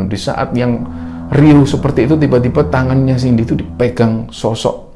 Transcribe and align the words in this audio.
Di 0.00 0.16
saat 0.16 0.56
yang 0.56 0.88
riuh 1.28 1.68
seperti 1.68 2.08
itu 2.08 2.16
tiba-tiba 2.16 2.64
tangannya 2.72 3.12
Cindy 3.12 3.44
itu 3.44 3.52
dipegang 3.52 4.24
sosok 4.32 4.88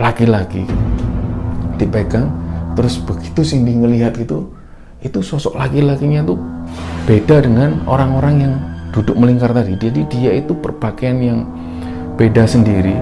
laki-laki. 0.00 0.64
Dipegang 1.76 2.32
terus 2.72 2.96
begitu 3.04 3.44
Cindy 3.44 3.76
ngelihat 3.76 4.16
gitu 4.16 4.48
itu 5.04 5.20
sosok 5.20 5.60
laki-lakinya 5.60 6.24
tuh 6.24 6.40
beda 7.04 7.44
dengan 7.44 7.84
orang-orang 7.84 8.34
yang 8.40 8.54
duduk 8.96 9.12
melingkar 9.12 9.52
tadi. 9.52 9.76
Jadi 9.76 10.08
dia 10.08 10.32
itu 10.32 10.56
berpakaian 10.56 11.20
yang 11.20 11.44
beda 12.16 12.48
sendiri 12.48 12.96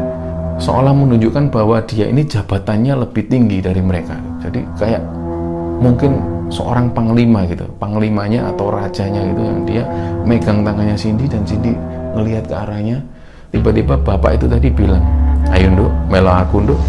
seolah 0.59 0.91
menunjukkan 0.91 1.55
bahwa 1.55 1.79
dia 1.87 2.11
ini 2.11 2.27
jabatannya 2.27 2.99
lebih 2.99 3.31
tinggi 3.31 3.63
dari 3.63 3.79
mereka. 3.79 4.19
Jadi 4.43 4.67
kayak 4.75 5.07
mungkin 5.79 6.19
seorang 6.49 6.93
panglima 6.93 7.45
gitu. 7.49 7.65
Panglimanya 7.81 8.49
atau 8.53 8.73
rajanya 8.73 9.23
gitu 9.33 9.43
yang 9.45 9.61
dia 9.65 9.85
megang 10.25 10.65
tangannya 10.65 10.97
Cindy 10.97 11.25
dan 11.29 11.45
Cindy 11.45 11.73
ngelihat 12.17 12.49
ke 12.49 12.55
arahnya. 12.57 12.99
Tiba-tiba 13.49 13.97
bapak 13.97 14.37
itu 14.37 14.45
tadi 14.45 14.69
bilang 14.69 15.01
ayo 15.49 15.73
nduk 15.73 15.93
melo 16.13 16.29
aku 16.29 16.61
nduk 16.61 16.81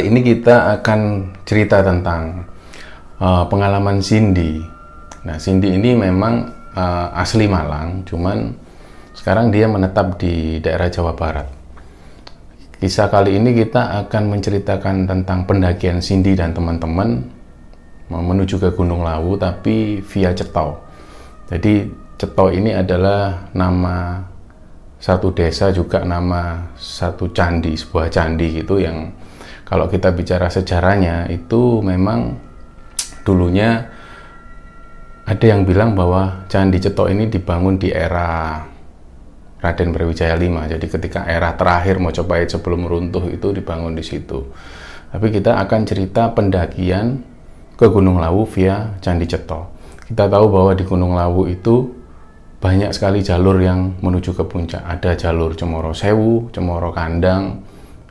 Kali 0.00 0.16
ini 0.16 0.24
kita 0.24 0.80
akan 0.80 1.28
cerita 1.44 1.84
tentang 1.84 2.48
uh, 3.20 3.44
pengalaman 3.52 4.00
Cindy. 4.00 4.64
Nah, 5.28 5.36
Cindy 5.36 5.76
ini 5.76 5.92
memang 5.92 6.48
uh, 6.72 7.12
asli 7.12 7.44
Malang, 7.44 8.00
cuman 8.08 8.48
sekarang 9.12 9.52
dia 9.52 9.68
menetap 9.68 10.16
di 10.16 10.56
daerah 10.64 10.88
Jawa 10.88 11.12
Barat. 11.12 11.52
Kisah 12.80 13.12
kali 13.12 13.36
ini 13.36 13.52
kita 13.52 14.08
akan 14.08 14.32
menceritakan 14.32 15.04
tentang 15.04 15.44
pendakian 15.44 16.00
Cindy 16.00 16.32
dan 16.32 16.56
teman-teman 16.56 17.20
menuju 18.08 18.56
ke 18.56 18.72
Gunung 18.72 19.04
Lawu, 19.04 19.36
tapi 19.36 20.00
via 20.00 20.32
Cetau. 20.32 20.80
Jadi 21.52 21.92
Cetau 22.16 22.48
ini 22.48 22.72
adalah 22.72 23.52
nama 23.52 24.24
satu 24.96 25.28
desa 25.28 25.68
juga 25.76 26.00
nama 26.08 26.72
satu 26.80 27.28
candi, 27.36 27.76
sebuah 27.76 28.08
candi 28.08 28.64
gitu 28.64 28.80
yang 28.80 29.19
kalau 29.70 29.86
kita 29.86 30.10
bicara 30.10 30.50
sejarahnya 30.50 31.30
itu 31.30 31.78
memang 31.78 32.34
dulunya 33.22 33.86
ada 35.30 35.46
yang 35.46 35.62
bilang 35.62 35.94
bahwa 35.94 36.42
Candi 36.50 36.82
Cetok 36.82 37.14
ini 37.14 37.30
dibangun 37.30 37.78
di 37.78 37.94
era 37.94 38.58
Raden 39.62 39.94
Brawijaya 39.94 40.34
V. 40.34 40.50
Jadi 40.50 40.86
ketika 40.90 41.22
era 41.22 41.54
terakhir 41.54 42.02
Mojopahit 42.02 42.50
sebelum 42.50 42.90
runtuh 42.90 43.30
itu 43.30 43.54
dibangun 43.54 43.94
di 43.94 44.02
situ. 44.02 44.50
Tapi 45.14 45.30
kita 45.30 45.62
akan 45.62 45.80
cerita 45.86 46.34
pendakian 46.34 47.22
ke 47.78 47.86
Gunung 47.86 48.18
Lawu 48.18 48.42
via 48.50 48.98
Candi 48.98 49.30
Cetok. 49.30 49.70
Kita 50.10 50.26
tahu 50.26 50.50
bahwa 50.50 50.74
di 50.74 50.82
Gunung 50.82 51.14
Lawu 51.14 51.46
itu 51.46 51.94
banyak 52.58 52.90
sekali 52.90 53.22
jalur 53.22 53.62
yang 53.62 54.02
menuju 54.02 54.34
ke 54.34 54.42
puncak. 54.42 54.82
Ada 54.82 55.14
jalur 55.14 55.54
Cemoro 55.54 55.94
Sewu, 55.94 56.50
Cemoro 56.50 56.90
Kandang, 56.90 57.69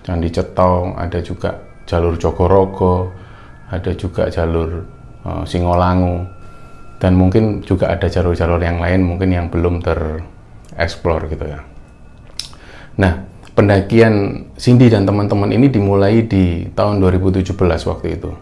Candi 0.10 0.34
Cetong, 0.34 0.98
ada 0.98 1.22
juga 1.22 1.54
jalur 1.86 2.18
Jogorogo, 2.18 3.14
ada 3.70 3.94
juga 3.94 4.26
jalur 4.26 4.82
uh, 5.22 5.46
Singolangu, 5.46 6.26
dan 6.98 7.14
mungkin 7.14 7.62
juga 7.62 7.94
ada 7.94 8.10
jalur-jalur 8.10 8.58
yang 8.58 8.82
lain 8.82 9.06
mungkin 9.06 9.30
yang 9.30 9.54
belum 9.54 9.86
tereksplor 9.86 11.30
gitu 11.30 11.46
ya. 11.46 11.62
Nah, 12.98 13.22
pendakian 13.54 14.50
Cindy 14.58 14.90
dan 14.90 15.06
teman-teman 15.06 15.54
ini 15.54 15.70
dimulai 15.70 16.26
di 16.26 16.66
tahun 16.74 16.98
2017 17.06 17.54
waktu 17.86 18.08
itu. 18.18 18.34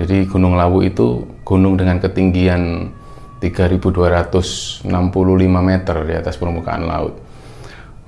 Jadi 0.00 0.24
Gunung 0.24 0.56
Lawu 0.56 0.80
itu 0.80 1.28
gunung 1.44 1.76
dengan 1.76 2.00
ketinggian 2.00 2.88
3265 3.44 4.88
meter 5.60 5.96
di 6.08 6.14
atas 6.16 6.40
permukaan 6.40 6.88
laut. 6.88 7.20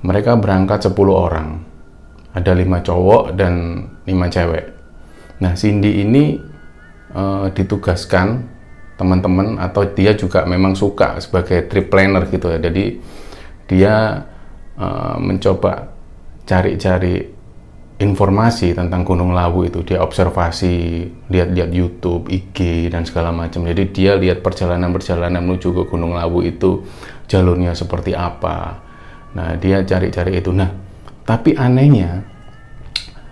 Mereka 0.01 0.41
berangkat 0.41 0.89
10 0.89 0.97
orang 1.13 1.74
ada 2.35 2.51
lima 2.51 2.83
cowok 2.83 3.33
dan 3.39 3.83
lima 4.03 4.27
cewek. 4.27 4.75
Nah, 5.39 5.55
Cindy 5.55 6.03
ini 6.03 6.35
uh, 7.15 7.47
ditugaskan 7.51 8.43
teman-teman 8.95 9.59
atau 9.59 9.87
dia 9.87 10.15
juga 10.15 10.43
memang 10.47 10.75
suka 10.75 11.19
sebagai 11.23 11.67
trip 11.71 11.87
planner 11.87 12.27
gitu 12.27 12.51
ya. 12.51 12.59
Jadi 12.59 12.99
dia 13.71 13.95
uh, 14.75 15.15
mencoba 15.19 15.95
cari-cari 16.43 17.35
informasi 17.95 18.75
tentang 18.75 19.07
Gunung 19.07 19.31
Lawu 19.31 19.67
itu. 19.67 19.83
Dia 19.87 20.03
observasi, 20.03 21.07
lihat-lihat 21.31 21.71
YouTube, 21.71 22.27
IG 22.27 22.91
dan 22.91 23.07
segala 23.07 23.31
macam. 23.31 23.63
Jadi 23.63 23.95
dia 23.95 24.19
lihat 24.19 24.43
perjalanan-perjalanan 24.43 25.39
menuju 25.39 25.71
ke 25.71 25.83
Gunung 25.87 26.15
Lawu 26.19 26.43
itu 26.43 26.83
jalurnya 27.31 27.71
seperti 27.71 28.11
apa. 28.11 28.83
Nah, 29.35 29.55
dia 29.59 29.83
cari-cari 29.83 30.39
itu. 30.39 30.51
Nah, 30.51 30.84
tapi 31.25 31.57
anehnya, 31.57 32.21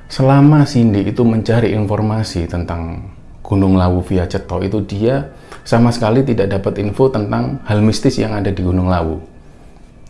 selama 0.09 0.65
Cindy 0.65 1.05
itu 1.05 1.21
mencari 1.21 1.77
informasi 1.77 2.49
tentang 2.49 3.13
Gunung 3.45 3.77
Lawu 3.77 4.01
via 4.01 4.25
Ceto 4.25 4.65
itu 4.65 4.81
dia 4.81 5.29
sama 5.61 5.93
sekali 5.93 6.25
tidak 6.25 6.57
dapat 6.57 6.81
info 6.81 7.13
tentang 7.13 7.61
hal 7.69 7.85
mistis 7.85 8.17
yang 8.17 8.33
ada 8.33 8.49
di 8.49 8.65
Gunung 8.65 8.89
Lawu. 8.89 9.21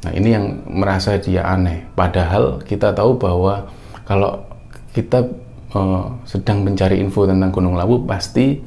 Nah 0.08 0.12
ini 0.16 0.30
yang 0.32 0.64
merasa 0.68 1.20
dia 1.20 1.44
aneh. 1.44 1.84
Padahal 1.92 2.64
kita 2.64 2.96
tahu 2.96 3.20
bahwa 3.20 3.68
kalau 4.08 4.48
kita 4.96 5.28
uh, 5.76 6.08
sedang 6.24 6.64
mencari 6.64 7.04
info 7.04 7.28
tentang 7.28 7.52
Gunung 7.52 7.76
Lawu 7.76 8.08
pasti 8.08 8.64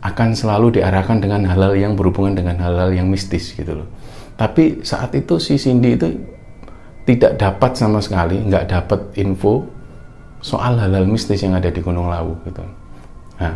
akan 0.00 0.32
selalu 0.32 0.80
diarahkan 0.80 1.18
dengan 1.18 1.44
hal-hal 1.44 1.74
yang 1.74 1.92
berhubungan 1.92 2.38
dengan 2.38 2.56
hal-hal 2.62 2.94
yang 2.94 3.10
mistis 3.10 3.52
gitu 3.52 3.84
loh. 3.84 3.88
Tapi 4.38 4.84
saat 4.86 5.12
itu 5.16 5.40
si 5.40 5.56
Cindy 5.56 5.96
itu 5.96 6.35
tidak 7.06 7.38
dapat 7.38 7.78
sama 7.78 8.02
sekali, 8.02 8.42
nggak 8.42 8.66
dapat 8.66 9.00
info 9.22 9.62
soal 10.42 10.76
hal-hal 10.76 11.06
mistis 11.06 11.40
yang 11.46 11.54
ada 11.54 11.70
di 11.70 11.78
Gunung 11.78 12.10
Lawu 12.10 12.34
gitu. 12.44 12.66
Nah, 13.38 13.54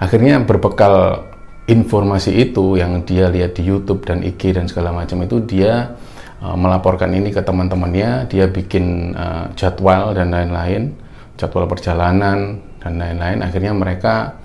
akhirnya 0.00 0.40
berbekal 0.40 1.28
informasi 1.68 2.34
itu 2.34 2.80
yang 2.80 3.04
dia 3.06 3.28
lihat 3.28 3.54
di 3.54 3.62
YouTube 3.68 4.02
dan 4.08 4.24
IG 4.24 4.56
dan 4.56 4.66
segala 4.66 4.90
macam 4.90 5.22
itu 5.22 5.44
dia 5.44 5.94
uh, 6.42 6.56
melaporkan 6.56 7.12
ini 7.12 7.30
ke 7.30 7.44
teman-temannya, 7.44 8.26
dia 8.26 8.48
bikin 8.48 9.14
uh, 9.14 9.52
jadwal 9.54 10.16
dan 10.16 10.32
lain-lain, 10.32 10.96
jadwal 11.38 11.68
perjalanan 11.68 12.58
dan 12.82 12.92
lain-lain. 12.98 13.44
Akhirnya 13.44 13.76
mereka 13.76 14.40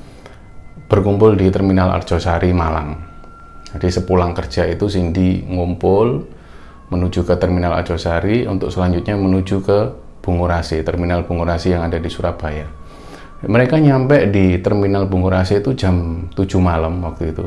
berkumpul 0.92 1.36
di 1.36 1.50
Terminal 1.50 1.92
Arjosari 1.92 2.52
Malang. 2.52 3.00
Jadi 3.76 3.88
sepulang 3.92 4.32
kerja 4.32 4.64
itu 4.64 4.88
Cindy 4.88 5.44
ngumpul 5.44 6.37
menuju 6.88 7.28
ke 7.28 7.36
Terminal 7.36 7.76
Ajosari 7.76 8.48
untuk 8.48 8.72
selanjutnya 8.72 9.20
menuju 9.20 9.60
ke 9.64 9.80
Bungurasi, 10.24 10.84
Terminal 10.84 11.24
Bungurasi 11.24 11.76
yang 11.76 11.88
ada 11.88 12.00
di 12.00 12.08
Surabaya. 12.12 12.68
Mereka 13.44 13.80
nyampe 13.80 14.28
di 14.28 14.60
Terminal 14.60 15.08
Bungurasi 15.08 15.62
itu 15.62 15.76
jam 15.78 16.28
7 16.34 16.58
malam 16.60 17.00
waktu 17.04 17.32
itu. 17.32 17.46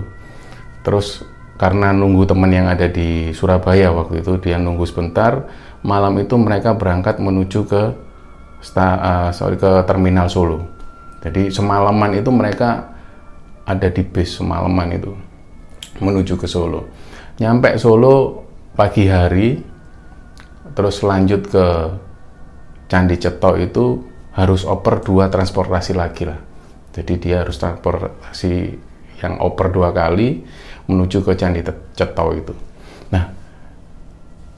Terus 0.81 1.25
karena 1.60 1.92
nunggu 1.92 2.25
teman 2.25 2.48
yang 2.48 2.72
ada 2.72 2.88
di 2.88 3.37
Surabaya 3.37 3.92
waktu 3.92 4.25
itu, 4.25 4.40
dia 4.40 4.56
nunggu 4.56 4.88
sebentar, 4.88 5.44
malam 5.84 6.16
itu 6.20 6.37
mereka 6.40 6.72
berangkat 6.72 7.20
menuju 7.20 7.69
ke 7.69 7.82
uh, 8.81 9.28
sorry, 9.32 9.60
ke 9.60 9.84
Terminal 9.84 10.28
Solo. 10.32 10.64
Jadi 11.20 11.52
semalaman 11.52 12.16
itu 12.16 12.32
mereka 12.32 12.96
ada 13.69 13.88
di 13.92 14.00
bis 14.00 14.40
semalaman 14.40 14.88
itu 14.96 15.12
menuju 16.00 16.40
ke 16.40 16.48
Solo. 16.48 16.88
Nyampe 17.37 17.76
Solo 17.76 18.48
pagi 18.75 19.11
hari 19.11 19.61
terus 20.75 21.02
lanjut 21.02 21.43
ke 21.50 21.67
Candi 22.90 23.17
Cetok 23.19 23.56
itu 23.58 23.84
harus 24.34 24.67
oper 24.67 25.02
dua 25.02 25.26
transportasi 25.31 25.93
lagi 25.94 26.26
lah 26.26 26.38
Jadi 26.90 27.22
dia 27.22 27.46
harus 27.46 27.55
transportasi 27.55 28.55
yang 29.22 29.38
oper 29.38 29.70
dua 29.70 29.94
kali 29.94 30.43
menuju 30.90 31.22
ke 31.22 31.38
Candi 31.38 31.62
Ceto 31.94 32.26
itu. 32.34 32.50
Nah, 33.14 33.31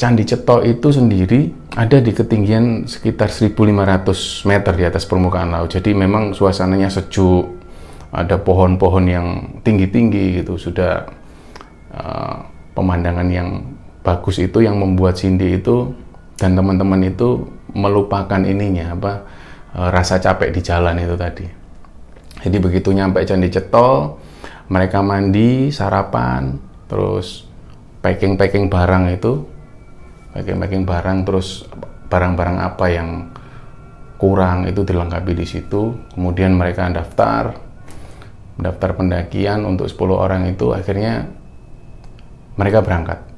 Candi 0.00 0.24
Ceto 0.24 0.64
itu 0.64 0.88
sendiri 0.88 1.52
ada 1.76 2.00
di 2.00 2.08
ketinggian 2.16 2.88
sekitar 2.88 3.28
1500 3.28 4.48
meter 4.48 4.72
di 4.72 4.84
atas 4.88 5.04
permukaan 5.04 5.52
laut. 5.52 5.68
Jadi 5.68 5.92
memang 5.92 6.32
suasananya 6.32 6.88
sejuk, 6.88 7.52
ada 8.16 8.40
pohon-pohon 8.40 9.04
yang 9.04 9.26
tinggi-tinggi 9.60 10.40
gitu, 10.40 10.56
sudah 10.56 11.04
uh, 11.92 12.34
pemandangan 12.72 13.28
yang 13.28 13.60
bagus 14.02 14.42
itu 14.42 14.62
yang 14.62 14.78
membuat 14.78 15.18
Cindy 15.18 15.58
itu 15.58 15.94
dan 16.38 16.58
teman-teman 16.58 17.06
itu 17.06 17.46
melupakan 17.72 18.42
ininya 18.42 18.98
apa 18.98 19.12
uh, 19.78 19.88
rasa 19.88 20.18
capek 20.18 20.52
di 20.52 20.60
jalan 20.60 20.98
itu 20.98 21.14
tadi. 21.16 21.46
Jadi 22.42 22.56
begitu 22.58 22.90
nyampe 22.90 23.22
Candi 23.22 23.46
Ceto, 23.46 24.18
mereka 24.66 24.98
mandi, 24.98 25.70
sarapan, 25.70 26.58
terus 26.90 27.46
packing-packing 28.02 28.66
barang 28.66 29.04
itu, 29.14 29.46
packing-packing 30.34 30.82
barang, 30.82 31.18
terus 31.22 31.62
barang-barang 32.10 32.58
apa 32.58 32.86
yang 32.90 33.30
kurang 34.18 34.66
itu 34.66 34.82
dilengkapi 34.82 35.38
di 35.38 35.46
situ. 35.46 35.94
Kemudian 36.18 36.58
mereka 36.58 36.90
daftar, 36.90 37.54
daftar 38.58 38.90
pendakian 38.98 39.62
untuk 39.62 39.86
10 39.86 40.18
orang 40.18 40.42
itu 40.50 40.74
akhirnya 40.74 41.30
mereka 42.58 42.82
berangkat. 42.82 43.31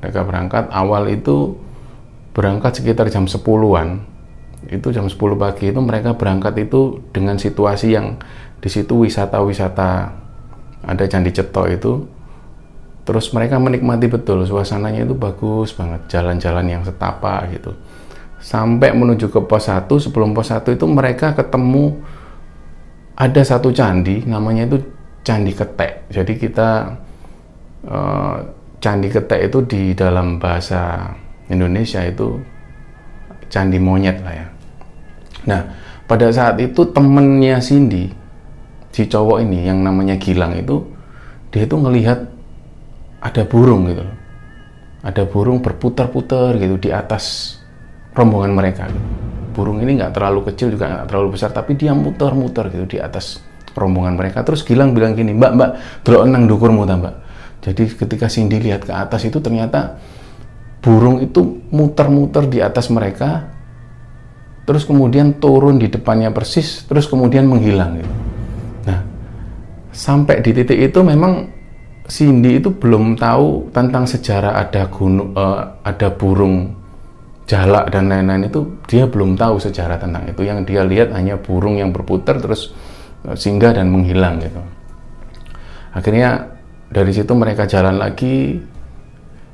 Mereka 0.00 0.24
berangkat. 0.24 0.64
Awal 0.72 1.12
itu 1.12 1.56
berangkat 2.32 2.80
sekitar 2.80 3.10
jam 3.10 3.26
10-an 3.28 4.10
itu 4.68 4.92
jam 4.92 5.08
10 5.08 5.16
pagi 5.40 5.72
itu 5.72 5.80
mereka 5.80 6.12
berangkat 6.12 6.68
itu 6.68 7.00
dengan 7.16 7.40
situasi 7.40 7.96
yang 7.96 8.20
di 8.60 8.68
situ 8.68 8.92
wisata-wisata 8.92 9.90
ada 10.84 11.04
Candi 11.08 11.32
Ceto 11.32 11.64
itu. 11.64 11.92
Terus 13.08 13.32
mereka 13.32 13.56
menikmati 13.56 14.06
betul 14.06 14.44
suasananya 14.44 15.08
itu 15.08 15.16
bagus 15.16 15.72
banget 15.72 16.04
jalan-jalan 16.12 16.66
yang 16.68 16.82
setapak 16.84 17.48
gitu. 17.56 17.72
Sampai 18.40 18.92
menuju 18.92 19.32
ke 19.32 19.40
pos 19.48 19.72
1 19.72 19.88
sebelum 19.88 20.36
pos 20.36 20.52
1 20.52 20.76
itu 20.76 20.84
mereka 20.84 21.32
ketemu 21.32 21.96
ada 23.16 23.42
satu 23.44 23.72
candi 23.72 24.24
namanya 24.28 24.68
itu 24.68 24.80
Candi 25.20 25.52
Ketek. 25.52 26.08
Jadi 26.08 26.32
kita 26.40 26.96
uh, 27.84 28.36
Candi 28.80 29.12
Ketek 29.12 29.52
itu 29.52 29.58
di 29.68 29.92
dalam 29.92 30.40
bahasa 30.40 31.12
Indonesia 31.52 32.00
itu 32.00 32.40
candi 33.52 33.76
monyet 33.76 34.24
lah 34.24 34.34
ya. 34.34 34.46
Nah, 35.44 35.60
pada 36.08 36.32
saat 36.32 36.56
itu 36.62 36.88
temennya 36.88 37.60
Cindy, 37.60 38.08
si 38.88 39.04
cowok 39.04 39.44
ini 39.44 39.68
yang 39.68 39.84
namanya 39.84 40.16
Gilang 40.16 40.56
itu, 40.56 40.80
dia 41.52 41.68
itu 41.68 41.76
ngelihat 41.76 42.24
ada 43.20 43.42
burung 43.44 43.84
gitu 43.90 44.06
Ada 45.04 45.28
burung 45.28 45.60
berputar-putar 45.60 46.56
gitu 46.56 46.76
di 46.76 46.90
atas 46.92 47.56
rombongan 48.16 48.52
mereka. 48.52 48.88
Gitu. 48.88 49.00
Burung 49.56 49.80
ini 49.80 49.96
nggak 49.96 50.12
terlalu 50.12 50.40
kecil 50.52 50.72
juga 50.72 50.88
nggak 50.88 51.06
terlalu 51.08 51.28
besar, 51.36 51.50
tapi 51.52 51.76
dia 51.76 51.92
muter-muter 51.92 52.68
gitu 52.72 52.96
di 52.96 52.98
atas 53.00 53.40
rombongan 53.76 54.16
mereka. 54.16 54.44
Terus 54.44 54.60
Gilang 54.64 54.92
bilang 54.92 55.16
gini, 55.16 55.32
Mbak, 55.36 55.52
Mbak, 55.56 55.70
delok 56.04 56.22
enang 56.28 56.44
dukurmu 56.48 56.84
Mbak. 56.84 57.14
Jadi 57.60 57.92
ketika 57.92 58.26
Cindy 58.26 58.56
lihat 58.56 58.88
ke 58.88 58.92
atas 58.92 59.28
itu 59.28 59.36
ternyata 59.38 60.00
burung 60.80 61.20
itu 61.20 61.60
muter-muter 61.68 62.48
di 62.48 62.58
atas 62.64 62.88
mereka 62.88 63.52
terus 64.64 64.88
kemudian 64.88 65.36
turun 65.36 65.76
di 65.76 65.92
depannya 65.92 66.32
persis 66.32 66.88
terus 66.88 67.04
kemudian 67.04 67.44
menghilang 67.44 68.00
gitu. 68.00 68.12
Nah, 68.88 69.00
sampai 69.92 70.40
di 70.40 70.56
titik 70.56 70.80
itu 70.80 71.00
memang 71.04 71.52
Cindy 72.10 72.58
itu 72.58 72.74
belum 72.74 73.14
tahu 73.14 73.70
tentang 73.70 74.08
sejarah 74.08 74.58
ada 74.58 74.90
gunung 74.90 75.30
uh, 75.36 75.78
ada 75.86 76.10
burung 76.10 76.74
jalak 77.46 77.90
dan 77.90 78.10
lain-lain 78.10 78.50
itu 78.50 78.60
dia 78.90 79.06
belum 79.06 79.38
tahu 79.38 79.62
sejarah 79.62 79.98
tentang 79.98 80.26
itu 80.26 80.42
yang 80.42 80.62
dia 80.66 80.82
lihat 80.86 81.14
hanya 81.14 81.38
burung 81.38 81.78
yang 81.78 81.94
berputar 81.94 82.38
terus 82.42 82.74
uh, 83.26 83.36
singgah 83.38 83.74
dan 83.74 83.90
menghilang 83.94 84.42
gitu. 84.42 84.58
Akhirnya 85.90 86.49
dari 86.90 87.14
situ 87.14 87.32
mereka 87.38 87.70
jalan 87.70 88.02
lagi 88.02 88.58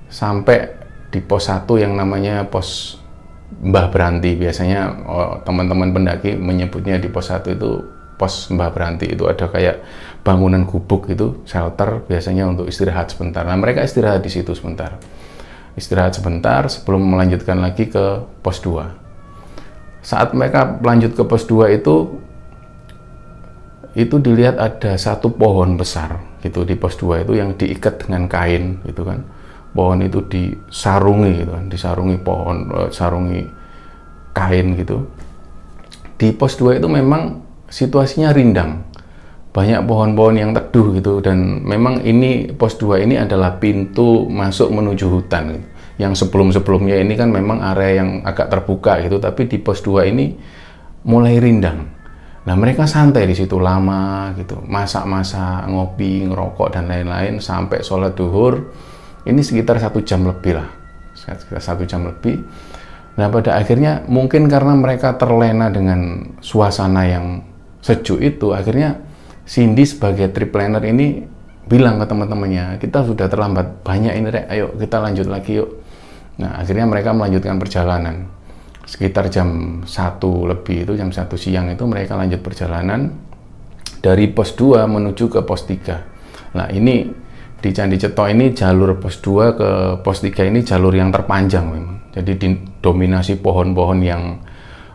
sampai 0.08 0.72
di 1.12 1.20
pos 1.20 1.52
1 1.52 1.68
yang 1.76 1.92
namanya 1.92 2.48
pos 2.48 2.98
Mbah 3.46 3.92
Beranti 3.92 4.34
biasanya 4.34 4.80
oh, 5.06 5.32
teman-teman 5.44 5.94
pendaki 5.94 6.34
menyebutnya 6.34 6.98
di 6.98 7.12
pos 7.12 7.30
1 7.30 7.46
itu 7.52 7.70
pos 8.16 8.48
Mbah 8.48 8.72
Beranti 8.72 9.12
itu 9.12 9.28
ada 9.28 9.46
kayak 9.52 9.84
bangunan 10.24 10.64
gubuk 10.64 11.12
itu 11.12 11.44
shelter 11.44 12.02
biasanya 12.08 12.48
untuk 12.48 12.66
istirahat 12.66 13.12
sebentar. 13.12 13.44
Nah 13.44 13.54
mereka 13.54 13.84
istirahat 13.84 14.24
di 14.24 14.32
situ 14.32 14.56
sebentar. 14.56 14.96
Istirahat 15.76 16.16
sebentar 16.16 16.64
sebelum 16.72 17.04
melanjutkan 17.04 17.60
lagi 17.60 17.86
ke 17.92 18.24
pos 18.40 18.64
2. 18.64 20.00
Saat 20.00 20.32
mereka 20.32 20.80
lanjut 20.80 21.12
ke 21.12 21.22
pos 21.28 21.44
2 21.44 21.76
itu 21.76 22.16
itu 23.96 24.16
dilihat 24.20 24.56
ada 24.60 24.96
satu 24.96 25.32
pohon 25.32 25.76
besar 25.76 26.20
gitu 26.46 26.62
di 26.62 26.78
pos 26.78 26.94
2 26.94 27.26
itu 27.26 27.32
yang 27.36 27.58
diikat 27.58 28.06
dengan 28.06 28.30
kain 28.30 28.80
gitu 28.86 29.02
kan 29.02 29.26
pohon 29.76 30.00
itu 30.00 30.24
disarungi 30.24 31.44
gitu 31.44 31.52
kan, 31.52 31.64
disarungi 31.68 32.16
pohon, 32.24 32.56
eh, 32.72 32.88
sarungi 32.88 33.44
kain 34.32 34.72
gitu. 34.80 35.04
Di 36.16 36.32
pos 36.32 36.56
2 36.56 36.80
itu 36.80 36.88
memang 36.88 37.44
situasinya 37.68 38.32
rindang. 38.32 38.88
Banyak 39.52 39.84
pohon-pohon 39.88 40.36
yang 40.36 40.52
teduh 40.56 40.96
gitu 40.96 41.20
dan 41.20 41.64
memang 41.64 42.00
ini 42.04 42.52
pos 42.56 42.80
2 42.80 43.04
ini 43.04 43.20
adalah 43.20 43.60
pintu 43.60 44.24
masuk 44.28 44.72
menuju 44.72 45.04
hutan 45.12 45.52
gitu. 45.52 45.68
Yang 45.96 46.24
sebelum-sebelumnya 46.24 47.00
ini 47.00 47.16
kan 47.16 47.32
memang 47.32 47.64
area 47.64 48.04
yang 48.04 48.20
agak 48.24 48.52
terbuka 48.52 49.00
gitu, 49.00 49.16
tapi 49.16 49.48
di 49.48 49.56
pos 49.60 49.80
2 49.80 50.08
ini 50.08 50.36
mulai 51.08 51.40
rindang. 51.40 51.95
Nah 52.46 52.54
mereka 52.54 52.86
santai 52.86 53.26
di 53.26 53.34
situ 53.34 53.58
lama 53.58 54.30
gitu, 54.38 54.62
masak-masak, 54.62 55.66
ngopi, 55.66 56.30
ngerokok 56.30 56.78
dan 56.78 56.86
lain-lain 56.86 57.42
sampai 57.42 57.82
sholat 57.82 58.14
duhur 58.14 58.70
ini 59.26 59.42
sekitar 59.42 59.82
satu 59.82 59.98
jam 60.06 60.22
lebih 60.22 60.62
lah, 60.62 60.70
sekitar 61.18 61.58
satu 61.58 61.82
jam 61.82 62.06
lebih. 62.06 62.38
Nah 63.18 63.26
pada 63.26 63.58
akhirnya 63.58 64.06
mungkin 64.06 64.46
karena 64.46 64.78
mereka 64.78 65.18
terlena 65.18 65.74
dengan 65.74 66.30
suasana 66.38 67.02
yang 67.02 67.42
sejuk 67.82 68.22
itu, 68.22 68.54
akhirnya 68.54 69.02
Cindy 69.42 69.82
sebagai 69.82 70.30
trip 70.30 70.54
planner 70.54 70.86
ini 70.86 71.26
bilang 71.66 71.98
ke 71.98 72.06
teman-temannya, 72.06 72.78
kita 72.78 73.02
sudah 73.02 73.26
terlambat 73.26 73.82
banyak 73.82 74.14
ini 74.14 74.28
rek, 74.30 74.46
ayo 74.54 74.70
kita 74.78 75.02
lanjut 75.02 75.26
lagi 75.26 75.58
yuk. 75.58 75.82
Nah 76.38 76.62
akhirnya 76.62 76.86
mereka 76.86 77.10
melanjutkan 77.10 77.58
perjalanan. 77.58 78.35
Sekitar 78.86 79.26
jam 79.28 79.82
satu 79.82 80.46
lebih 80.46 80.86
itu, 80.86 80.92
jam 80.94 81.10
satu 81.10 81.34
siang 81.34 81.68
itu 81.74 81.82
mereka 81.84 82.14
lanjut 82.14 82.38
perjalanan 82.38 83.10
dari 83.98 84.30
pos 84.30 84.54
2 84.54 84.86
menuju 84.86 85.26
ke 85.26 85.40
pos 85.42 85.66
3. 85.66 86.54
Nah 86.54 86.70
ini 86.70 87.02
di 87.58 87.70
Candi 87.74 87.98
Ceto 87.98 88.30
ini 88.30 88.54
jalur 88.54 88.94
pos 89.02 89.18
2 89.18 89.58
ke 89.58 89.70
pos 90.06 90.22
3 90.22 90.46
ini 90.46 90.62
jalur 90.62 90.94
yang 90.94 91.10
terpanjang 91.10 91.66
memang. 91.66 92.14
Jadi 92.14 92.32
didominasi 92.38 93.42
pohon-pohon 93.42 93.98
yang 94.00 94.40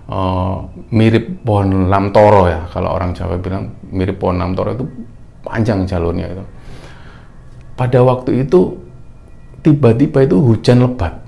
uh, 0.10 0.66
mirip 0.90 1.46
pohon 1.46 1.92
lamtoro 1.92 2.50
ya. 2.50 2.66
Kalau 2.72 2.96
orang 2.98 3.14
Jawa 3.14 3.38
bilang 3.38 3.76
mirip 3.92 4.18
pohon 4.18 4.42
lamtoro 4.42 4.74
itu 4.74 4.86
panjang 5.46 5.86
jalurnya 5.86 6.32
itu. 6.32 6.44
Pada 7.78 8.00
waktu 8.02 8.46
itu 8.46 8.78
tiba-tiba 9.62 10.26
itu 10.26 10.38
hujan 10.42 10.82
lebat. 10.86 11.21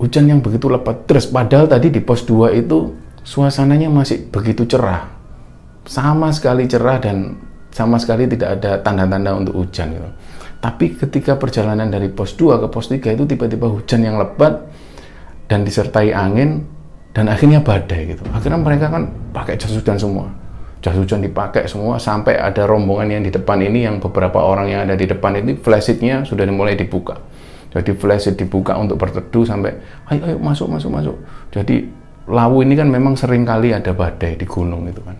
Hujan 0.00 0.24
yang 0.32 0.40
begitu 0.40 0.72
lebat 0.72 1.04
terus 1.04 1.28
padahal 1.28 1.68
tadi 1.68 1.92
di 1.92 2.00
pos 2.00 2.24
2 2.24 2.56
itu 2.56 2.96
suasananya 3.20 3.92
masih 3.92 4.32
begitu 4.32 4.64
cerah. 4.64 5.12
Sama 5.84 6.32
sekali 6.32 6.64
cerah 6.64 6.96
dan 6.96 7.36
sama 7.68 8.00
sekali 8.00 8.24
tidak 8.24 8.60
ada 8.60 8.80
tanda-tanda 8.80 9.36
untuk 9.36 9.60
hujan 9.60 9.92
gitu. 9.92 10.08
Tapi 10.60 10.96
ketika 10.96 11.36
perjalanan 11.36 11.92
dari 11.92 12.08
pos 12.08 12.32
2 12.32 12.64
ke 12.64 12.66
pos 12.72 12.88
3 12.88 13.12
itu 13.12 13.24
tiba-tiba 13.28 13.68
hujan 13.68 14.00
yang 14.00 14.16
lebat 14.16 14.72
dan 15.48 15.68
disertai 15.68 16.16
angin 16.16 16.64
dan 17.12 17.26
akhirnya 17.26 17.60
badai 17.60 18.14
gitu. 18.14 18.22
Akhirnya 18.30 18.60
mereka 18.60 18.86
kan 18.88 19.10
pakai 19.34 19.58
jas 19.58 19.72
hujan 19.74 19.98
semua. 19.98 20.30
Jas 20.80 20.96
hujan 20.96 21.20
dipakai 21.20 21.68
semua 21.68 22.00
sampai 22.00 22.40
ada 22.40 22.64
rombongan 22.64 23.20
yang 23.20 23.22
di 23.24 23.32
depan 23.34 23.60
ini 23.60 23.84
yang 23.84 24.00
beberapa 24.00 24.40
orang 24.40 24.72
yang 24.72 24.80
ada 24.88 24.96
di 24.96 25.04
depan 25.04 25.36
ini 25.36 25.58
flashitnya 25.60 26.24
sudah 26.24 26.48
dimulai 26.48 26.72
dibuka. 26.72 27.20
Jadi 27.70 27.94
flashit 27.94 28.34
dibuka 28.34 28.74
untuk 28.74 28.98
berteduh 28.98 29.46
sampai 29.46 29.70
ayo 30.10 30.22
ayo 30.26 30.36
masuk 30.42 30.66
masuk 30.66 30.90
masuk. 30.90 31.16
Jadi 31.54 31.86
Lawu 32.30 32.62
ini 32.62 32.78
kan 32.78 32.86
memang 32.86 33.18
sering 33.18 33.42
kali 33.42 33.74
ada 33.74 33.90
badai 33.90 34.38
di 34.38 34.46
gunung 34.46 34.86
itu 34.86 35.02
kan. 35.02 35.18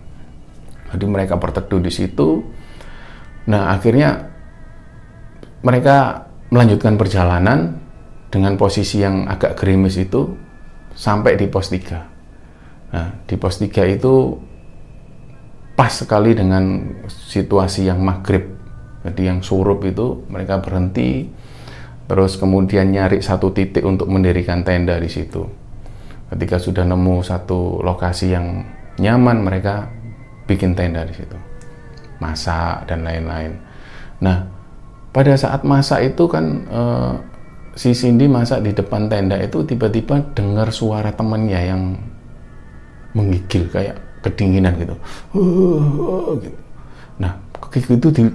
Jadi 0.95 1.05
mereka 1.07 1.35
berteduh 1.35 1.79
di 1.83 1.91
situ. 1.91 2.43
Nah 3.47 3.71
akhirnya 3.75 4.31
mereka 5.61 6.27
melanjutkan 6.51 6.95
perjalanan 6.99 7.79
dengan 8.31 8.55
posisi 8.55 9.03
yang 9.03 9.27
agak 9.27 9.59
gerimis 9.59 9.99
itu 9.99 10.31
sampai 10.95 11.35
di 11.35 11.47
pos 11.51 11.67
3. 11.71 12.91
Nah, 12.91 13.07
di 13.23 13.35
pos 13.39 13.59
3 13.59 13.87
itu 13.87 14.35
pas 15.75 15.91
sekali 15.91 16.35
dengan 16.35 16.95
situasi 17.07 17.87
yang 17.87 18.03
maghrib. 18.03 18.59
Jadi 19.01 19.21
yang 19.27 19.39
surup 19.41 19.81
itu 19.83 20.27
mereka 20.29 20.61
berhenti, 20.61 21.25
terus 22.11 22.35
kemudian 22.35 22.91
nyari 22.91 23.23
satu 23.23 23.55
titik 23.55 23.87
untuk 23.87 24.11
mendirikan 24.11 24.67
tenda 24.67 24.99
di 24.99 25.07
situ. 25.07 25.47
Ketika 26.27 26.59
sudah 26.59 26.83
nemu 26.83 27.23
satu 27.23 27.79
lokasi 27.79 28.35
yang 28.35 28.67
nyaman, 28.99 29.47
mereka 29.47 29.87
bikin 30.43 30.75
tenda 30.75 31.07
di 31.07 31.15
situ, 31.15 31.39
masak 32.19 32.83
dan 32.91 33.07
lain-lain. 33.07 33.55
Nah, 34.19 34.43
pada 35.15 35.39
saat 35.39 35.63
masak 35.63 36.11
itu 36.11 36.27
kan 36.27 36.67
eh, 36.67 37.13
si 37.79 37.95
Cindy 37.95 38.27
masak 38.27 38.59
di 38.67 38.75
depan 38.75 39.07
tenda 39.07 39.39
itu 39.39 39.63
tiba-tiba 39.63 40.35
dengar 40.35 40.67
suara 40.75 41.15
temannya 41.15 41.61
yang 41.63 41.95
menggigil 43.15 43.71
kayak 43.71 43.95
kedinginan 44.19 44.75
gitu. 44.75 44.95
Uh, 45.31 46.35
gitu. 46.43 46.59
Nah, 47.23 47.39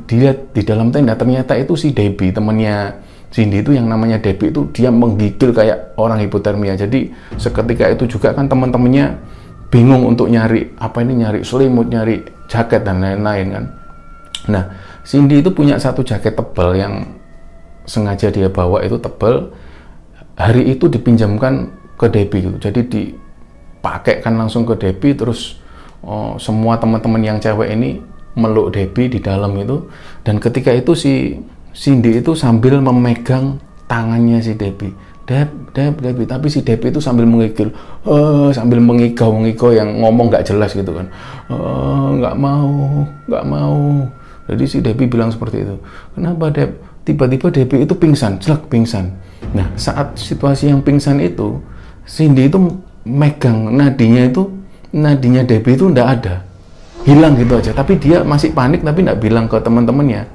dilihat 0.09 0.57
di 0.57 0.63
dalam 0.65 0.89
tenda 0.89 1.13
ternyata 1.13 1.53
itu 1.61 1.77
si 1.77 1.93
Debbie 1.93 2.33
temannya 2.33 3.05
Cindy 3.37 3.61
itu 3.61 3.77
yang 3.77 3.85
namanya 3.85 4.17
Debbie 4.17 4.49
itu 4.49 4.65
dia 4.73 4.89
menggigil 4.89 5.53
kayak 5.53 5.93
orang 6.01 6.25
hipotermia. 6.25 6.73
Jadi 6.73 7.13
seketika 7.37 7.85
itu 7.93 8.17
juga 8.17 8.33
kan 8.33 8.49
teman-temannya 8.49 9.13
bingung 9.69 10.09
untuk 10.09 10.33
nyari 10.33 10.73
apa 10.81 11.05
ini 11.05 11.21
nyari 11.21 11.45
selimut, 11.45 11.93
nyari 11.93 12.25
jaket 12.49 12.81
dan 12.81 13.05
lain-lain 13.05 13.47
kan. 13.53 13.65
Nah, 14.49 14.65
Cindy 15.05 15.45
itu 15.45 15.53
punya 15.53 15.77
satu 15.77 16.01
jaket 16.01 16.33
tebal 16.33 16.81
yang 16.81 17.05
sengaja 17.85 18.33
dia 18.33 18.49
bawa 18.49 18.81
itu 18.81 18.97
tebal. 18.97 19.53
Hari 20.41 20.73
itu 20.73 20.89
dipinjamkan 20.89 21.69
ke 22.01 22.09
Debbie 22.09 22.41
gitu. 22.41 22.57
Jadi 22.57 22.81
dipakai 22.89 24.25
kan 24.25 24.41
langsung 24.41 24.65
ke 24.65 24.81
Debbie 24.81 25.13
terus 25.13 25.61
oh, 26.01 26.41
semua 26.41 26.81
teman-teman 26.81 27.21
yang 27.21 27.37
cewek 27.37 27.69
ini 27.69 28.01
meluk 28.33 28.73
Debbie 28.73 29.13
di 29.13 29.21
dalam 29.21 29.53
itu 29.61 29.93
dan 30.25 30.41
ketika 30.41 30.73
itu 30.73 30.97
si 30.97 31.37
Cindy 31.77 32.25
itu 32.25 32.33
sambil 32.33 32.81
memegang 32.81 33.61
tangannya 33.85 34.41
si 34.41 34.57
Debbie 34.57 34.97
Deb, 35.27 35.75
Deb, 35.75 35.99
Debbie. 35.99 36.25
Tapi 36.25 36.47
si 36.47 36.63
Debbie 36.63 36.95
itu 36.95 37.03
sambil 37.03 37.27
mengigil, 37.27 37.75
uh, 38.07 38.55
sambil 38.55 38.79
mengigau, 38.79 39.35
mengigau 39.35 39.75
yang 39.75 39.99
ngomong 39.99 40.31
nggak 40.31 40.47
jelas 40.47 40.71
gitu 40.71 40.95
kan. 40.95 41.11
Uh, 41.51 42.15
nggak 42.23 42.39
mau, 42.39 43.03
nggak 43.27 43.45
mau. 43.45 44.07
Jadi 44.47 44.65
si 44.71 44.79
Debbie 44.79 45.11
bilang 45.11 45.35
seperti 45.35 45.67
itu. 45.67 45.77
Kenapa 46.15 46.55
Deb? 46.55 46.79
Tiba-tiba 47.03 47.51
Debbie 47.51 47.83
itu 47.83 47.95
pingsan, 47.99 48.39
jelek 48.39 48.71
pingsan. 48.71 49.11
Nah 49.51 49.67
saat 49.75 50.15
situasi 50.15 50.71
yang 50.71 50.79
pingsan 50.87 51.19
itu, 51.19 51.59
Cindy 52.07 52.47
itu 52.47 52.59
megang 53.03 53.75
nadinya 53.75 54.27
itu 54.27 54.47
nadinya 54.95 55.43
Debbie 55.43 55.75
itu 55.75 55.91
ndak 55.91 56.09
ada 56.19 56.35
hilang 57.07 57.39
gitu 57.39 57.55
aja 57.55 57.71
tapi 57.71 57.95
dia 58.03 58.27
masih 58.27 58.51
panik 58.51 58.83
tapi 58.83 59.07
nggak 59.07 59.23
bilang 59.23 59.47
ke 59.47 59.63
teman-temannya 59.63 60.27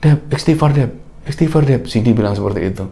Deb 0.00 0.32
istighfar 0.32 0.72
Deb. 0.72 0.90
Istighfar 1.28 1.62
Deb. 1.68 1.84
Cindy 1.84 2.16
bilang 2.16 2.32
seperti 2.32 2.72
itu. 2.72 2.84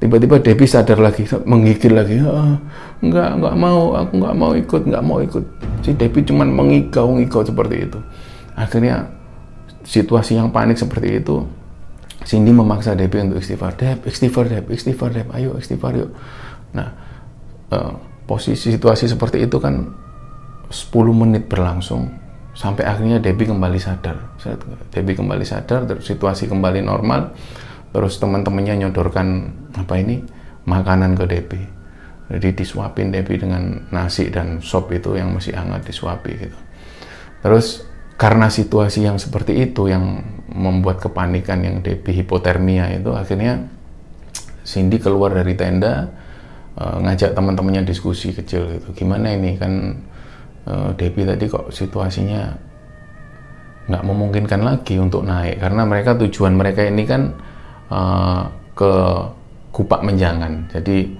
Tiba-tiba 0.00 0.40
Debbie 0.40 0.68
sadar 0.68 0.98
lagi 0.98 1.28
menggigil 1.44 1.92
lagi. 1.92 2.18
Ah, 2.24 2.58
nggak 3.04 3.30
nggak 3.40 3.54
mau 3.56 3.94
aku 3.94 4.12
nggak 4.18 4.36
mau 4.36 4.52
ikut 4.56 4.82
nggak 4.88 5.04
mau 5.04 5.18
ikut. 5.20 5.44
Si 5.84 5.92
Debbie 5.92 6.24
cuman 6.24 6.48
mengigau 6.48 7.12
ngigau 7.14 7.44
seperti 7.44 7.84
itu. 7.84 7.98
Akhirnya 8.56 9.12
situasi 9.84 10.40
yang 10.40 10.48
panik 10.48 10.80
seperti 10.80 11.20
itu 11.20 11.44
Cindy 12.24 12.56
memaksa 12.56 12.96
Debbie 12.96 13.20
untuk 13.20 13.44
istighfar. 13.44 13.76
Deb 13.76 14.08
istighfar 14.08 14.48
Deb 14.48 14.64
istighfar 14.72 15.12
Deb. 15.12 15.28
Ayo 15.36 15.60
istighfar 15.60 15.92
yuk. 15.92 16.10
Nah 16.72 16.88
uh, 17.68 17.92
posisi 18.24 18.72
situasi 18.72 19.04
seperti 19.12 19.44
itu 19.44 19.60
kan 19.60 19.92
10 20.72 20.90
menit 21.12 21.44
berlangsung 21.46 22.23
sampai 22.54 22.86
akhirnya 22.86 23.18
Debbie 23.18 23.50
kembali 23.50 23.78
sadar. 23.82 24.16
Debbie 24.94 25.18
kembali 25.18 25.44
sadar, 25.44 25.84
terus 25.90 26.06
situasi 26.06 26.46
kembali 26.46 26.80
normal, 26.86 27.34
terus 27.90 28.16
teman-temannya 28.22 28.86
nyodorkan 28.86 29.28
apa 29.74 29.94
ini 29.98 30.22
makanan 30.64 31.18
ke 31.18 31.24
Debbie. 31.26 31.66
Jadi 32.24 32.64
disuapin 32.64 33.12
Debbie 33.12 33.36
dengan 33.36 33.84
nasi 33.92 34.32
dan 34.32 34.64
sop 34.64 34.88
itu 34.96 35.12
yang 35.12 35.36
masih 35.36 35.52
hangat 35.52 35.84
disuapi 35.84 36.32
gitu. 36.40 36.58
Terus 37.44 37.84
karena 38.16 38.48
situasi 38.48 39.04
yang 39.04 39.20
seperti 39.20 39.58
itu 39.60 39.90
yang 39.90 40.24
membuat 40.48 41.02
kepanikan 41.02 41.60
yang 41.60 41.84
Debbie 41.84 42.24
hipotermia 42.24 42.88
itu 42.94 43.12
akhirnya 43.12 43.68
Cindy 44.64 44.96
keluar 44.96 45.36
dari 45.36 45.52
tenda 45.52 46.08
uh, 46.80 46.96
ngajak 47.04 47.36
teman-temannya 47.36 47.84
diskusi 47.84 48.32
kecil 48.32 48.72
gitu. 48.80 48.96
Gimana 48.96 49.36
ini 49.36 49.60
kan 49.60 50.00
uh, 50.68 50.90
Debbie 50.96 51.28
tadi 51.28 51.44
kok 51.48 51.70
situasinya 51.70 52.42
nggak 53.84 54.04
memungkinkan 54.04 54.60
lagi 54.64 54.96
untuk 54.96 55.28
naik 55.28 55.60
karena 55.60 55.84
mereka 55.84 56.16
tujuan 56.16 56.56
mereka 56.56 56.88
ini 56.88 57.04
kan 57.04 57.36
uh, 57.92 58.48
ke 58.72 58.92
Kupak 59.74 60.06
Menjangan. 60.06 60.70
Jadi 60.70 61.10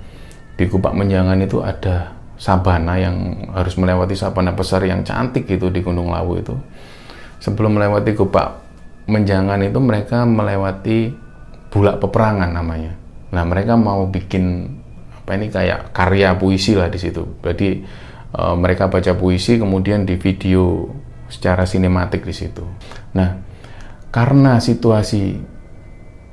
di 0.55 0.65
Kupak 0.71 0.95
Menjangan 0.95 1.39
itu 1.43 1.59
ada 1.59 2.15
sabana 2.39 2.95
yang 2.99 3.51
harus 3.51 3.75
melewati 3.75 4.15
sabana 4.15 4.55
besar 4.55 4.83
yang 4.87 5.03
cantik 5.03 5.47
itu 5.51 5.69
di 5.75 5.83
Gunung 5.83 6.15
Lawu 6.15 6.39
itu. 6.39 6.55
Sebelum 7.43 7.77
melewati 7.77 8.15
Kupak 8.15 8.63
Menjangan 9.11 9.61
itu 9.61 9.79
mereka 9.83 10.25
melewati 10.25 11.13
bulak 11.69 12.01
peperangan 12.01 12.55
namanya. 12.55 12.95
Nah 13.35 13.45
mereka 13.45 13.75
mau 13.75 14.07
bikin 14.07 14.71
apa 15.19 15.35
ini 15.35 15.51
kayak 15.51 15.91
karya 15.91 16.33
puisi 16.39 16.79
lah 16.79 16.89
di 16.89 16.97
situ. 16.97 17.21
Jadi 17.43 17.83
uh, 18.35 18.55
mereka 18.59 18.91
baca 18.91 19.15
puisi 19.15 19.57
kemudian 19.57 20.03
di 20.03 20.19
video 20.19 20.91
secara 21.31 21.65
sinematik 21.65 22.27
di 22.27 22.35
situ. 22.35 22.63
Nah, 23.17 23.39
karena 24.11 24.59
situasi 24.59 25.55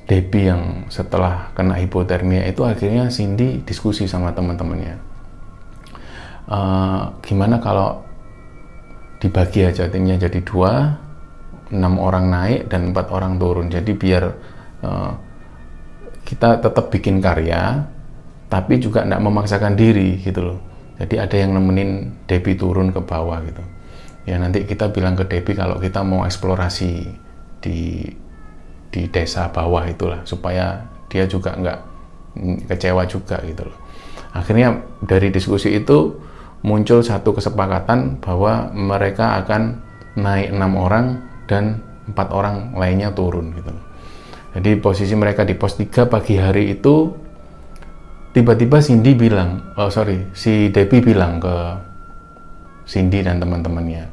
Debbie 0.05 0.51
yang 0.51 0.91
setelah 0.91 1.55
kena 1.55 1.79
hipotermia 1.79 2.43
itu 2.49 2.67
akhirnya 2.67 3.07
Cindy 3.07 3.63
diskusi 3.63 4.09
sama 4.09 4.35
teman-temannya. 4.35 4.95
Uh, 6.51 7.15
gimana 7.23 7.63
kalau 7.63 8.03
dibagi 9.23 9.63
aja 9.63 9.87
timnya 9.87 10.19
jadi 10.19 10.41
dua, 10.43 10.99
enam 11.71 12.01
orang 12.01 12.27
naik 12.27 12.61
dan 12.67 12.91
empat 12.91 13.07
orang 13.13 13.39
turun. 13.39 13.71
Jadi 13.71 13.91
biar 13.95 14.23
uh, 14.83 15.11
kita 16.27 16.59
tetap 16.59 16.91
bikin 16.91 17.23
karya, 17.23 17.87
tapi 18.51 18.83
juga 18.83 19.07
tidak 19.07 19.21
memaksakan 19.23 19.79
diri 19.79 20.19
gitu 20.19 20.43
loh 20.43 20.70
jadi 21.01 21.25
ada 21.25 21.33
yang 21.33 21.57
nemenin 21.57 22.13
Debbie 22.29 22.53
turun 22.53 22.93
ke 22.93 23.01
bawah 23.01 23.41
gitu. 23.41 23.65
Ya 24.29 24.37
nanti 24.37 24.69
kita 24.69 24.93
bilang 24.93 25.17
ke 25.17 25.25
Debbie 25.25 25.57
kalau 25.57 25.81
kita 25.81 26.05
mau 26.05 26.21
eksplorasi 26.29 27.09
di 27.57 28.05
di 28.93 29.01
desa 29.09 29.49
bawah 29.49 29.81
itulah 29.89 30.21
supaya 30.29 30.85
dia 31.09 31.25
juga 31.25 31.57
nggak 31.57 31.79
kecewa 32.69 33.09
juga 33.09 33.41
gitu 33.41 33.65
loh. 33.65 33.77
Akhirnya 34.37 34.77
dari 35.01 35.33
diskusi 35.33 35.73
itu 35.73 36.21
muncul 36.61 37.01
satu 37.01 37.33
kesepakatan 37.33 38.21
bahwa 38.21 38.69
mereka 38.69 39.41
akan 39.41 39.81
naik 40.21 40.53
enam 40.53 40.77
orang 40.77 41.05
dan 41.49 41.81
empat 42.05 42.29
orang 42.29 42.77
lainnya 42.77 43.09
turun 43.09 43.57
gitu. 43.57 43.73
Jadi 44.51 44.77
posisi 44.77 45.15
mereka 45.17 45.47
di 45.47 45.57
pos 45.57 45.79
3 45.79 46.11
pagi 46.11 46.37
hari 46.37 46.77
itu 46.77 47.09
tiba-tiba 48.31 48.79
Cindy 48.79 49.15
bilang, 49.15 49.75
oh 49.75 49.91
sorry, 49.91 50.31
si 50.31 50.71
Debbie 50.71 51.03
bilang 51.03 51.39
ke 51.39 51.55
Cindy 52.87 53.23
dan 53.23 53.39
teman-temannya, 53.39 54.07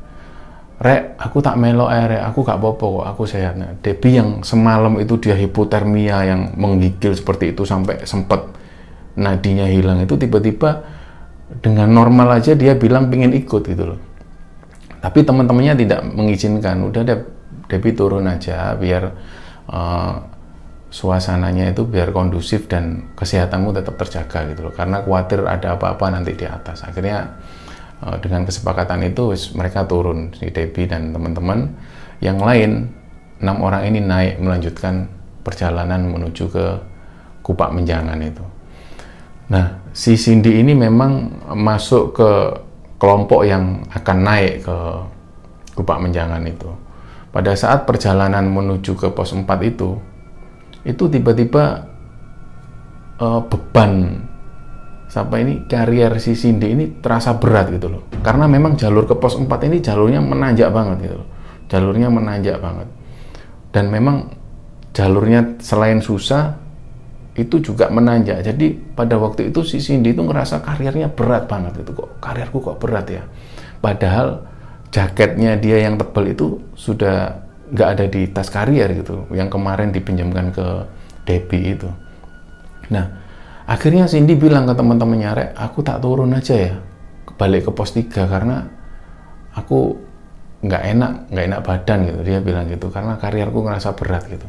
Rek, 0.79 1.19
aku 1.19 1.43
tak 1.43 1.59
melo 1.59 1.91
eh, 1.91 2.07
Rek, 2.07 2.23
aku 2.23 2.47
gak 2.47 2.63
popo 2.63 3.03
kok, 3.03 3.07
aku 3.11 3.23
sehat. 3.27 3.59
Nah, 3.59 3.75
Debbie 3.83 4.15
yang 4.23 4.47
semalam 4.47 4.95
itu 5.03 5.19
dia 5.19 5.35
hipotermia 5.35 6.23
yang 6.23 6.55
menggigil 6.55 7.19
seperti 7.19 7.51
itu 7.51 7.67
sampai 7.67 8.07
sempat 8.07 8.47
nadinya 9.19 9.67
hilang 9.67 9.99
itu 9.99 10.15
tiba-tiba 10.15 10.87
dengan 11.59 11.91
normal 11.91 12.39
aja 12.39 12.55
dia 12.55 12.79
bilang 12.79 13.11
pingin 13.11 13.35
ikut 13.35 13.63
gitu 13.67 13.85
loh. 13.95 13.99
Tapi 15.03 15.27
teman-temannya 15.27 15.75
tidak 15.79 16.01
mengizinkan, 16.07 16.87
udah 16.87 17.03
deh 17.03 17.19
Debbie 17.67 17.95
turun 17.95 18.31
aja 18.31 18.79
biar 18.79 19.03
uh, 19.71 20.13
suasananya 20.89 21.77
itu 21.77 21.85
biar 21.85 22.11
kondusif 22.17 22.65
dan 22.65 23.13
kesehatanmu 23.13 23.77
tetap 23.77 24.01
terjaga 24.01 24.49
gitu 24.53 24.69
loh. 24.69 24.75
Karena 24.75 25.05
khawatir 25.05 25.45
ada 25.45 25.77
apa-apa 25.77 26.13
nanti 26.13 26.33
di 26.33 26.49
atas. 26.49 26.85
Akhirnya 26.85 27.39
eh, 28.05 28.17
dengan 28.25 28.49
kesepakatan 28.49 29.05
itu 29.05 29.33
mereka 29.57 29.85
turun 29.85 30.33
si 30.33 30.49
Debbie 30.49 30.89
dan 30.89 31.13
teman-teman. 31.13 31.69
Yang 32.19 32.39
lain 32.43 32.71
enam 33.39 33.57
orang 33.63 33.83
ini 33.87 34.01
naik 34.03 34.43
melanjutkan 34.43 35.07
perjalanan 35.47 36.09
menuju 36.11 36.45
ke 36.51 36.67
Kupak 37.45 37.71
Menjangan 37.71 38.19
itu. 38.21 38.45
Nah 39.49 39.81
si 39.93 40.17
Cindy 40.17 40.61
ini 40.61 40.75
memang 40.77 41.31
masuk 41.57 42.17
ke 42.17 42.31
kelompok 42.99 43.47
yang 43.47 43.87
akan 43.95 44.19
naik 44.25 44.67
ke 44.67 44.77
Kupak 45.79 46.03
Menjangan 46.03 46.43
itu. 46.49 46.69
Pada 47.29 47.55
saat 47.55 47.85
perjalanan 47.85 48.49
menuju 48.51 48.99
ke 48.99 49.13
pos 49.13 49.31
4 49.37 49.47
itu 49.63 50.01
itu 50.87 51.11
tiba-tiba 51.11 51.87
uh, 53.19 53.41
beban 53.47 54.23
sampai 55.09 55.41
ini 55.43 55.55
karier 55.65 56.21
si 56.21 56.37
Cindy 56.37 56.77
ini 56.77 56.85
terasa 57.01 57.35
berat 57.41 57.73
gitu 57.73 57.89
loh. 57.89 58.03
Karena 58.21 58.45
memang 58.45 58.77
jalur 58.77 59.09
ke 59.09 59.17
pos 59.17 59.41
4 59.41 59.49
ini 59.67 59.81
jalurnya 59.81 60.21
menanjak 60.21 60.69
banget 60.69 61.09
gitu 61.09 61.17
loh. 61.25 61.29
Jalurnya 61.69 62.09
menanjak 62.13 62.61
banget. 62.61 62.89
Dan 63.73 63.89
memang 63.89 64.33
jalurnya 64.93 65.59
selain 65.61 66.05
susah 66.05 66.57
itu 67.39 67.63
juga 67.63 67.89
menanjak. 67.89 68.45
Jadi 68.45 68.75
pada 68.99 69.17
waktu 69.17 69.49
itu 69.49 69.65
si 69.65 69.81
Cindy 69.81 70.13
itu 70.13 70.21
ngerasa 70.21 70.61
karirnya 70.61 71.09
berat 71.09 71.49
banget 71.49 71.87
itu 71.87 71.95
kok 71.97 72.21
karirku 72.21 72.61
kok 72.61 72.77
berat 72.77 73.07
ya. 73.09 73.23
Padahal 73.81 74.45
jaketnya 74.93 75.57
dia 75.57 75.87
yang 75.87 75.97
tebal 75.97 76.29
itu 76.29 76.61
sudah 76.75 77.48
nggak 77.69 77.89
ada 77.99 78.05
di 78.09 78.29
tas 78.33 78.49
karier 78.49 78.89
gitu, 78.97 79.29
yang 79.33 79.53
kemarin 79.53 79.93
dipinjamkan 79.93 80.53
ke 80.53 80.67
Debbie 81.29 81.77
itu. 81.77 81.89
Nah, 82.89 83.05
akhirnya 83.69 84.09
Cindy 84.09 84.35
bilang 84.37 84.65
ke 84.65 84.73
teman-temannya, 84.73 85.31
Rek, 85.37 85.51
aku 85.57 85.85
tak 85.85 86.01
turun 86.01 86.33
aja 86.33 86.57
ya, 86.57 86.75
balik 87.37 87.69
ke 87.69 87.71
pos 87.73 87.93
3 87.93 88.09
karena 88.09 88.65
aku 89.53 90.01
nggak 90.65 90.83
enak, 90.97 91.13
nggak 91.29 91.45
enak 91.53 91.61
badan 91.61 91.99
gitu. 92.09 92.21
Dia 92.25 92.39
bilang 92.41 92.65
gitu, 92.73 92.89
karena 92.89 93.21
karirku 93.21 93.61
ngerasa 93.61 93.93
berat 93.93 94.25
gitu. 94.33 94.49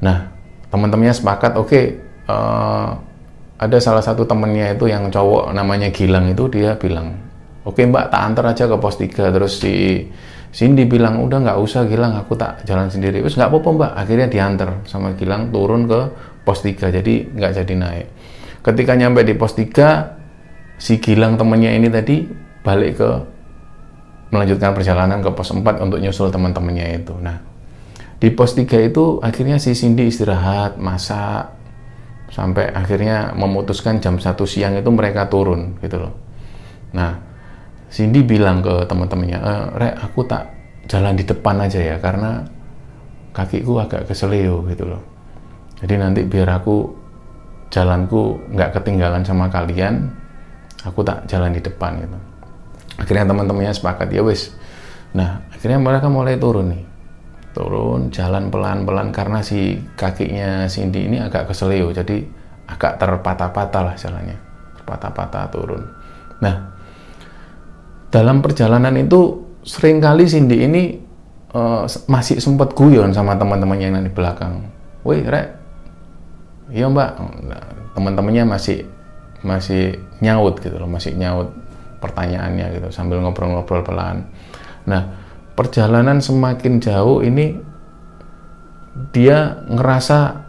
Nah, 0.00 0.32
teman-temannya 0.72 1.14
sepakat, 1.14 1.60
oke, 1.60 1.68
okay, 1.68 1.84
uh, 2.26 2.32
eh, 2.32 2.90
ada 3.62 3.78
salah 3.78 4.02
satu 4.02 4.26
temennya 4.26 4.74
itu 4.74 4.90
yang 4.90 5.06
cowok 5.12 5.54
namanya 5.54 5.92
Gilang 5.94 6.26
itu 6.32 6.50
dia 6.50 6.74
bilang, 6.74 7.14
oke 7.62 7.78
okay, 7.78 7.86
mbak 7.86 8.10
tak 8.10 8.22
antar 8.26 8.44
aja 8.50 8.64
ke 8.66 8.76
pos 8.78 8.98
3 8.98 9.34
terus 9.34 9.62
si 9.62 10.06
Cindy 10.52 10.84
bilang 10.84 11.24
udah 11.24 11.40
nggak 11.40 11.58
usah 11.64 11.88
Gilang 11.88 12.12
aku 12.12 12.36
tak 12.36 12.60
jalan 12.68 12.92
sendiri. 12.92 13.24
Terus 13.24 13.40
nggak 13.40 13.48
apa-apa 13.48 13.68
mbak. 13.72 13.92
Akhirnya 13.96 14.28
diantar 14.28 14.84
sama 14.84 15.16
Gilang 15.16 15.48
turun 15.48 15.88
ke 15.88 16.00
pos 16.44 16.60
3 16.60 16.92
jadi 16.92 17.14
nggak 17.32 17.52
jadi 17.64 17.74
naik. 17.74 18.06
Ketika 18.60 18.92
nyampe 18.92 19.24
di 19.24 19.32
pos 19.32 19.56
3 19.56 20.76
si 20.76 21.00
Gilang 21.00 21.40
temennya 21.40 21.72
ini 21.72 21.88
tadi 21.88 22.28
balik 22.60 23.00
ke 23.00 23.10
melanjutkan 24.28 24.76
perjalanan 24.76 25.24
ke 25.24 25.32
pos 25.32 25.56
4 25.56 25.64
untuk 25.80 25.98
nyusul 26.04 26.28
teman-temannya 26.28 27.00
itu. 27.00 27.16
Nah 27.16 27.40
di 28.20 28.28
pos 28.28 28.52
3 28.52 28.92
itu 28.92 29.24
akhirnya 29.24 29.56
si 29.56 29.72
Cindy 29.72 30.12
istirahat 30.12 30.76
masak 30.76 31.48
sampai 32.28 32.76
akhirnya 32.76 33.32
memutuskan 33.32 34.04
jam 34.04 34.20
1 34.20 34.36
siang 34.44 34.76
itu 34.76 34.90
mereka 34.92 35.32
turun 35.32 35.80
gitu 35.80 35.96
loh. 35.96 36.12
Nah 36.92 37.31
Cindy 37.92 38.24
bilang 38.24 38.64
ke 38.64 38.88
teman-temannya, 38.88 39.36
e, 39.36 39.54
Rek, 39.76 39.94
aku 40.00 40.24
tak 40.24 40.48
jalan 40.88 41.12
di 41.12 41.28
depan 41.28 41.60
aja 41.60 41.76
ya, 41.76 42.00
karena 42.00 42.40
kakiku 43.36 43.84
agak 43.84 44.08
keseleo 44.08 44.64
gitu 44.72 44.88
loh. 44.88 45.04
Jadi 45.84 45.94
nanti 46.00 46.20
biar 46.24 46.48
aku 46.56 46.88
jalanku 47.68 48.40
nggak 48.48 48.80
ketinggalan 48.80 49.20
sama 49.28 49.52
kalian, 49.52 50.08
aku 50.88 51.04
tak 51.04 51.28
jalan 51.28 51.52
di 51.52 51.60
depan 51.60 52.00
gitu. 52.00 52.18
Akhirnya 52.96 53.28
teman-temannya 53.28 53.72
sepakat 53.76 54.08
ya 54.08 54.24
wis. 54.24 54.56
Nah 55.12 55.44
akhirnya 55.52 55.76
mereka 55.76 56.08
mulai 56.08 56.40
turun 56.40 56.72
nih, 56.72 56.84
turun 57.52 58.08
jalan 58.08 58.48
pelan-pelan 58.48 59.12
karena 59.12 59.44
si 59.44 59.80
kakinya 60.00 60.64
Cindy 60.64 61.12
ini 61.12 61.20
agak 61.20 61.52
keseleo, 61.52 61.92
jadi 61.92 62.24
agak 62.68 62.96
terpatah-patah 62.96 63.82
lah 63.84 63.94
jalannya, 64.00 64.38
terpatah-patah 64.80 65.44
turun. 65.52 65.82
Nah 66.40 66.71
dalam 68.12 68.44
perjalanan 68.44 68.92
itu 69.00 69.40
sering 69.64 69.98
kali 69.98 70.28
Cindy 70.28 70.68
ini 70.68 71.00
uh, 71.56 71.88
masih 72.06 72.38
sempat 72.38 72.76
guyon 72.76 73.16
sama 73.16 73.40
teman-temannya 73.40 73.88
yang 73.88 74.04
di 74.04 74.12
belakang. 74.12 74.68
Woi, 75.02 75.24
Rek. 75.24 75.48
Iya, 76.68 76.92
Mbak. 76.92 77.10
Nah, 77.48 77.64
teman-temannya 77.96 78.44
masih 78.46 78.84
masih 79.42 79.98
nyaut 80.22 80.60
gitu 80.62 80.76
loh, 80.78 80.86
masih 80.86 81.18
nyaut 81.18 81.50
pertanyaannya 81.98 82.78
gitu 82.78 82.88
sambil 82.94 83.18
ngobrol-ngobrol 83.24 83.82
pelan. 83.82 84.28
Nah, 84.86 85.02
perjalanan 85.58 86.22
semakin 86.22 86.78
jauh 86.78 87.24
ini 87.24 87.58
dia 89.10 89.64
ngerasa 89.66 90.41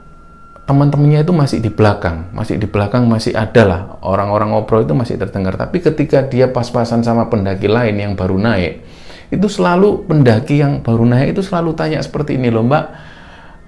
teman-temannya 0.64 1.28
itu 1.28 1.34
masih 1.36 1.60
di 1.60 1.68
belakang, 1.68 2.32
masih 2.32 2.56
di 2.56 2.68
belakang 2.72 3.04
masih 3.12 3.36
ada 3.36 3.64
lah 3.68 3.82
orang-orang 4.00 4.56
ngobrol 4.56 4.88
itu 4.88 4.96
masih 4.96 5.20
terdengar. 5.20 5.60
Tapi 5.60 5.84
ketika 5.84 6.24
dia 6.24 6.48
pas-pasan 6.48 7.04
sama 7.04 7.28
pendaki 7.28 7.68
lain 7.68 8.00
yang 8.00 8.14
baru 8.16 8.40
naik, 8.40 8.80
itu 9.28 9.48
selalu 9.52 10.08
pendaki 10.08 10.64
yang 10.64 10.80
baru 10.80 11.04
naik 11.04 11.36
itu 11.36 11.44
selalu 11.44 11.76
tanya 11.76 12.00
seperti 12.00 12.40
ini 12.40 12.48
loh 12.48 12.64
Mbak, 12.64 12.86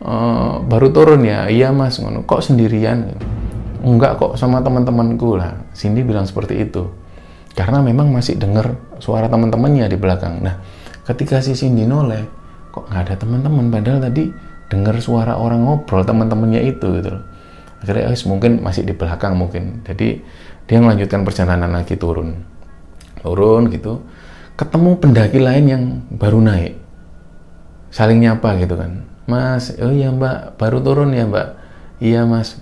uh, 0.07 0.53
baru 0.63 0.87
turun 0.95 1.21
ya? 1.27 1.51
Iya 1.51 1.75
Mas, 1.75 1.99
kok 1.99 2.41
sendirian? 2.43 3.11
Enggak 3.83 4.15
kok 4.15 4.39
sama 4.39 4.63
teman-temanku 4.63 5.35
lah. 5.35 5.67
Cindy 5.75 6.01
bilang 6.01 6.23
seperti 6.23 6.63
itu. 6.63 6.89
Karena 7.55 7.83
memang 7.83 8.11
masih 8.11 8.39
dengar 8.39 8.75
suara 9.03 9.27
teman-temannya 9.27 9.87
di 9.87 9.97
belakang. 9.99 10.43
Nah, 10.43 10.59
ketika 11.07 11.43
si 11.43 11.55
Cindy 11.55 11.83
noleh, 11.83 12.23
kok 12.71 12.87
nggak 12.87 13.01
ada 13.03 13.15
teman-teman 13.19 13.67
padahal 13.71 13.99
tadi 14.03 14.27
dengar 14.71 14.97
suara 15.01 15.37
orang 15.37 15.65
ngobrol 15.65 16.01
teman-temannya 16.01 16.61
itu 16.65 16.87
gitu 17.01 17.09
loh. 17.19 17.23
Akhirnya 17.85 18.09
eh, 18.09 18.17
mungkin 18.25 18.51
masih 18.65 18.81
di 18.81 18.93
belakang 18.97 19.37
mungkin. 19.37 19.85
Jadi 19.85 20.21
dia 20.65 20.77
melanjutkan 20.81 21.21
perjalanan 21.21 21.69
lagi 21.69 21.93
turun. 21.93 22.41
Turun 23.21 23.69
gitu. 23.69 24.01
Ketemu 24.57 24.97
pendaki 24.97 25.37
lain 25.37 25.65
yang 25.69 25.83
baru 26.09 26.41
naik. 26.41 26.73
Saling 27.93 28.25
nyapa 28.25 28.57
gitu 28.57 28.73
kan. 28.73 29.05
Mas 29.25 29.73
oh 29.81 29.93
iya 29.93 30.09
mbak 30.09 30.57
baru 30.57 30.81
turun 30.81 31.13
ya 31.13 31.29
mbak. 31.29 31.47
Iya 32.01 32.25
mas. 32.25 32.57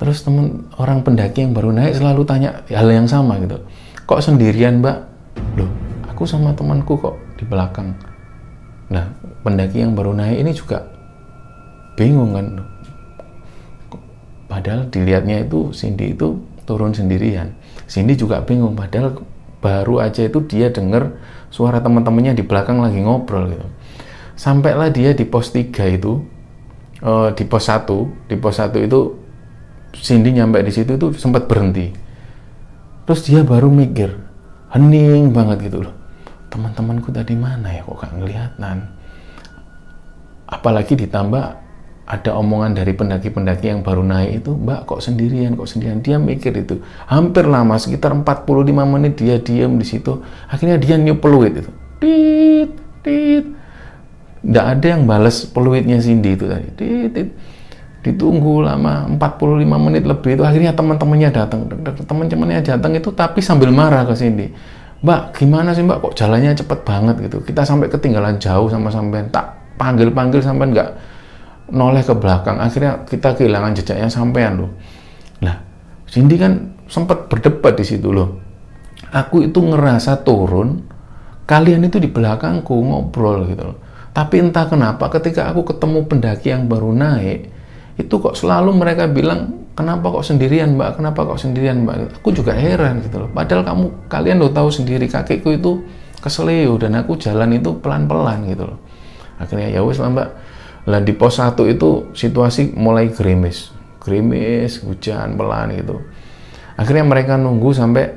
Terus 0.00 0.24
temen 0.24 0.66
orang 0.80 1.04
pendaki 1.04 1.44
yang 1.44 1.52
baru 1.52 1.70
naik 1.74 2.00
selalu 2.00 2.22
tanya 2.24 2.64
hal 2.72 2.88
yang 2.88 3.04
sama 3.04 3.36
gitu. 3.44 3.60
Kok 4.08 4.20
sendirian 4.24 4.80
mbak? 4.80 5.04
Loh 5.60 5.70
aku 6.14 6.30
sama 6.30 6.54
temanku 6.54 6.94
kok 6.94 7.18
di 7.34 7.44
belakang. 7.44 7.92
Nah 8.88 9.10
pendaki 9.42 9.82
yang 9.82 9.98
baru 9.98 10.14
naik 10.14 10.46
ini 10.46 10.54
juga 10.54 10.93
bingung 11.94 12.34
kan. 12.34 12.46
Padahal 14.46 14.86
dilihatnya 14.92 15.42
itu 15.42 15.74
Cindy 15.74 16.14
itu 16.14 16.38
turun 16.68 16.94
sendirian. 16.94 17.54
Cindy 17.90 18.14
juga 18.14 18.44
bingung 18.44 18.78
padahal 18.78 19.18
baru 19.58 20.04
aja 20.04 20.28
itu 20.28 20.44
dia 20.44 20.68
dengar 20.68 21.16
suara 21.48 21.80
teman-temannya 21.80 22.36
di 22.36 22.44
belakang 22.44 22.78
lagi 22.78 23.00
ngobrol 23.02 23.50
gitu. 23.50 23.66
Sampailah 24.34 24.90
dia 24.90 25.14
di 25.14 25.24
pos 25.24 25.54
3 25.54 25.70
itu 25.94 26.20
uh, 27.02 27.30
di 27.32 27.44
pos 27.46 27.70
1 27.70 28.30
di 28.30 28.36
pos 28.36 28.58
1 28.58 28.74
itu 28.84 29.00
Cindy 29.94 30.34
nyampe 30.34 30.58
di 30.60 30.74
situ 30.74 30.98
itu 30.98 31.14
sempat 31.14 31.46
berhenti. 31.46 31.94
Terus 33.06 33.20
dia 33.26 33.46
baru 33.46 33.70
mikir 33.70 34.10
hening 34.74 35.30
banget 35.30 35.70
gitu 35.70 35.86
loh. 35.86 35.94
Teman-temanku 36.50 37.10
tadi 37.14 37.34
mana 37.34 37.70
ya 37.70 37.82
kok 37.82 37.98
gak 37.98 38.14
ngeliatan 38.14 38.94
apalagi 40.54 40.94
ditambah 40.94 41.63
ada 42.04 42.36
omongan 42.36 42.76
dari 42.76 42.92
pendaki-pendaki 42.92 43.72
yang 43.72 43.80
baru 43.80 44.04
naik 44.04 44.44
itu, 44.44 44.52
Mbak 44.52 44.84
kok 44.84 45.00
sendirian, 45.00 45.56
kok 45.56 45.64
sendirian. 45.64 46.04
Dia 46.04 46.20
mikir 46.20 46.52
itu. 46.52 46.84
Hampir 47.08 47.48
lama, 47.48 47.80
sekitar 47.80 48.12
45 48.12 48.84
menit 48.84 49.16
dia 49.16 49.40
diam 49.40 49.80
di 49.80 49.88
situ. 49.88 50.20
Akhirnya 50.52 50.76
dia 50.76 51.00
new 51.00 51.16
peluit 51.16 51.64
itu. 51.64 51.70
Tit, 52.04 52.70
tit. 53.00 53.44
Nggak 54.44 54.66
ada 54.76 54.86
yang 54.86 55.08
balas 55.08 55.48
peluitnya 55.48 55.96
Cindy 55.96 56.36
itu 56.36 56.44
tadi. 56.44 56.68
Tit, 56.76 57.10
tit. 57.16 57.28
Ditunggu 58.04 58.60
lama, 58.60 59.08
45 59.08 59.64
menit 59.80 60.04
lebih 60.04 60.36
itu. 60.36 60.44
Akhirnya 60.44 60.76
teman-temannya 60.76 61.32
datang. 61.32 61.72
Teman-temannya 62.04 62.60
datang 62.60 62.92
itu 62.92 63.08
tapi 63.16 63.40
sambil 63.40 63.72
marah 63.72 64.04
ke 64.04 64.12
Cindy. 64.12 64.52
Mbak, 65.00 65.40
gimana 65.40 65.72
sih 65.72 65.80
Mbak? 65.80 66.04
Kok 66.04 66.14
jalannya 66.20 66.52
cepet 66.52 66.84
banget 66.84 67.16
gitu? 67.24 67.40
Kita 67.40 67.64
sampai 67.64 67.88
ketinggalan 67.88 68.36
jauh 68.36 68.68
sama 68.68 68.92
sampean. 68.92 69.32
Tak 69.32 69.76
panggil-panggil 69.80 70.44
sampai 70.44 70.68
nggak 70.68 70.88
noleh 71.72 72.04
ke 72.04 72.14
belakang. 72.16 72.60
Akhirnya 72.60 73.04
kita 73.08 73.32
kehilangan 73.36 73.72
jejaknya 73.78 74.08
sampean 74.10 74.60
loh. 74.60 74.72
Nah 75.40 75.56
Cindy 76.08 76.36
kan 76.36 76.76
sempat 76.90 77.30
berdebat 77.32 77.78
di 77.78 77.84
situ 77.86 78.12
loh. 78.12 78.40
Aku 79.14 79.46
itu 79.46 79.62
ngerasa 79.62 80.26
turun 80.26 80.84
kalian 81.44 81.86
itu 81.86 82.00
di 82.00 82.08
belakangku 82.10 82.74
ngobrol 82.74 83.48
gitu 83.48 83.72
loh. 83.72 83.78
Tapi 84.14 84.42
entah 84.42 84.70
kenapa 84.70 85.10
ketika 85.10 85.50
aku 85.50 85.74
ketemu 85.74 86.06
pendaki 86.06 86.54
yang 86.54 86.70
baru 86.70 86.94
naik 86.94 87.50
itu 87.94 88.14
kok 88.18 88.34
selalu 88.38 88.74
mereka 88.74 89.06
bilang 89.06 89.70
kenapa 89.74 90.10
kok 90.10 90.26
sendirian 90.26 90.78
mbak? 90.78 90.98
Kenapa 90.98 91.26
kok 91.26 91.38
sendirian 91.38 91.82
mbak? 91.82 92.22
Aku 92.22 92.30
juga 92.30 92.54
heran 92.54 93.02
gitu 93.02 93.26
loh. 93.26 93.30
Padahal 93.30 93.66
kamu 93.66 93.84
kalian 94.10 94.38
udah 94.42 94.54
tahu 94.54 94.68
sendiri 94.70 95.06
kakiku 95.10 95.54
itu 95.54 95.82
keseleo 96.22 96.78
dan 96.78 96.94
aku 96.98 97.18
jalan 97.18 97.58
itu 97.58 97.74
pelan-pelan 97.82 98.46
gitu 98.46 98.70
loh. 98.70 98.78
Akhirnya 99.38 99.68
ya 99.74 99.80
wes 99.82 99.98
lah 99.98 100.10
mbak 100.14 100.28
lah 100.84 101.00
di 101.00 101.16
pos 101.16 101.40
1 101.40 101.56
itu 101.72 102.12
situasi 102.12 102.76
mulai 102.76 103.08
gerimis, 103.08 103.72
gerimis, 104.04 104.84
hujan 104.84 105.32
pelan 105.40 105.72
gitu. 105.72 105.96
Akhirnya 106.76 107.08
mereka 107.08 107.40
nunggu 107.40 107.72
sampai 107.72 108.12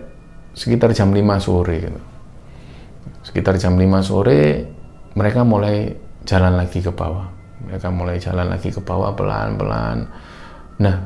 sekitar 0.52 0.92
jam 0.92 1.16
5 1.16 1.24
sore 1.40 1.76
gitu. 1.80 2.02
Sekitar 3.24 3.56
jam 3.56 3.80
5 3.80 4.04
sore 4.04 4.68
mereka 5.16 5.48
mulai 5.48 5.96
jalan 6.28 6.60
lagi 6.60 6.84
ke 6.84 6.92
bawah. 6.92 7.32
Mereka 7.64 7.88
mulai 7.88 8.20
jalan 8.20 8.52
lagi 8.52 8.68
ke 8.68 8.84
bawah 8.84 9.16
pelan-pelan. 9.16 10.04
Nah, 10.84 10.98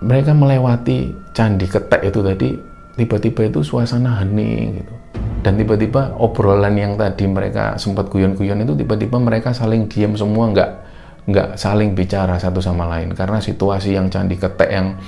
mereka 0.00 0.32
melewati 0.32 1.12
candi 1.34 1.66
ketek 1.66 2.06
itu 2.06 2.20
tadi 2.22 2.48
tiba-tiba 2.94 3.48
itu 3.48 3.60
suasana 3.60 4.22
hening 4.22 4.80
gitu 4.80 4.99
dan 5.40 5.56
tiba-tiba 5.56 6.20
obrolan 6.20 6.76
yang 6.76 7.00
tadi 7.00 7.24
mereka 7.24 7.80
sempat 7.80 8.12
guyon-guyon 8.12 8.60
itu 8.60 8.76
tiba-tiba 8.76 9.16
mereka 9.16 9.56
saling 9.56 9.88
diam 9.88 10.12
semua 10.12 10.52
nggak 10.52 10.70
nggak 11.32 11.48
saling 11.56 11.96
bicara 11.96 12.36
satu 12.36 12.60
sama 12.60 12.84
lain. 12.88 13.16
Karena 13.16 13.40
situasi 13.40 13.96
yang 13.96 14.12
candi 14.12 14.36
ketek 14.36 14.68
yang 14.68 15.00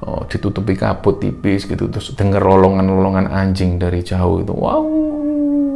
oh, 0.00 0.24
ditutupi 0.24 0.76
kabut 0.76 1.20
tipis 1.20 1.68
gitu 1.68 1.92
terus 1.92 2.16
dengar 2.16 2.40
rolongan-rolongan 2.40 3.28
anjing 3.28 3.76
dari 3.76 4.00
jauh 4.00 4.44
itu 4.44 4.52
wow 4.52 4.84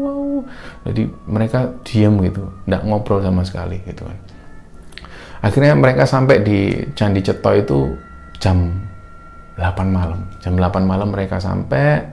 wow 0.00 0.44
jadi 0.88 1.08
mereka 1.28 1.80
diam 1.84 2.20
gitu 2.24 2.48
nggak 2.64 2.82
ngobrol 2.88 3.20
sama 3.20 3.44
sekali 3.44 3.84
gitu 3.84 4.08
kan. 4.08 4.18
Akhirnya 5.40 5.72
mereka 5.72 6.04
sampai 6.04 6.44
di 6.44 6.72
candi 6.92 7.24
Ceto 7.24 7.52
itu 7.56 7.78
jam 8.36 8.68
8 9.56 9.88
malam. 9.88 10.28
Jam 10.40 10.56
8 10.56 10.84
malam 10.84 11.08
mereka 11.12 11.40
sampai 11.40 12.04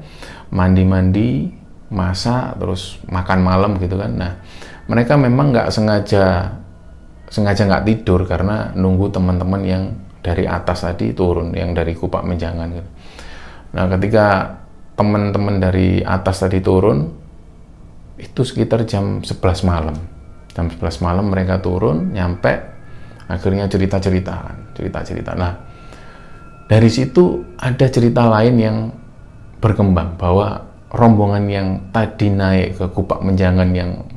mandi-mandi 0.51 1.51
masak 1.87 2.59
terus 2.59 2.99
makan 3.07 3.39
malam 3.43 3.71
gitu 3.79 3.95
kan. 3.95 4.11
Nah 4.11 4.31
mereka 4.87 5.19
memang 5.19 5.51
nggak 5.51 5.69
sengaja 5.71 6.55
sengaja 7.27 7.67
nggak 7.67 7.85
tidur 7.87 8.23
karena 8.23 8.71
nunggu 8.71 9.11
teman-teman 9.11 9.61
yang 9.67 9.83
dari 10.23 10.47
atas 10.47 10.83
tadi 10.87 11.11
turun 11.11 11.51
yang 11.55 11.71
dari 11.75 11.95
kupak 11.95 12.23
menjangan 12.23 12.67
gitu. 12.71 12.89
nah 13.75 13.87
ketika 13.91 14.57
teman-teman 14.95 15.59
dari 15.59 15.99
atas 16.03 16.43
tadi 16.43 16.63
turun 16.63 17.07
itu 18.17 18.41
sekitar 18.41 18.83
jam 18.89 19.21
11 19.21 19.39
malam. 19.67 19.95
Jam 20.55 20.73
11 20.73 21.05
malam 21.05 21.29
mereka 21.29 21.61
turun 21.61 22.09
nyampe 22.15 22.49
akhirnya 23.29 23.69
cerita-cerita 23.69 24.57
cerita-cerita. 24.73 25.37
Nah 25.37 25.53
dari 26.65 26.89
situ 26.89 27.55
ada 27.61 27.85
cerita 27.87 28.25
lain 28.25 28.55
yang 28.57 28.77
berkembang 29.61 30.17
bahwa 30.17 30.66
rombongan 30.91 31.45
yang 31.51 31.67
tadi 31.91 32.31
naik 32.31 32.79
ke 32.79 32.85
Kupak 32.91 33.19
Menjangan 33.19 33.69
yang 33.75 34.07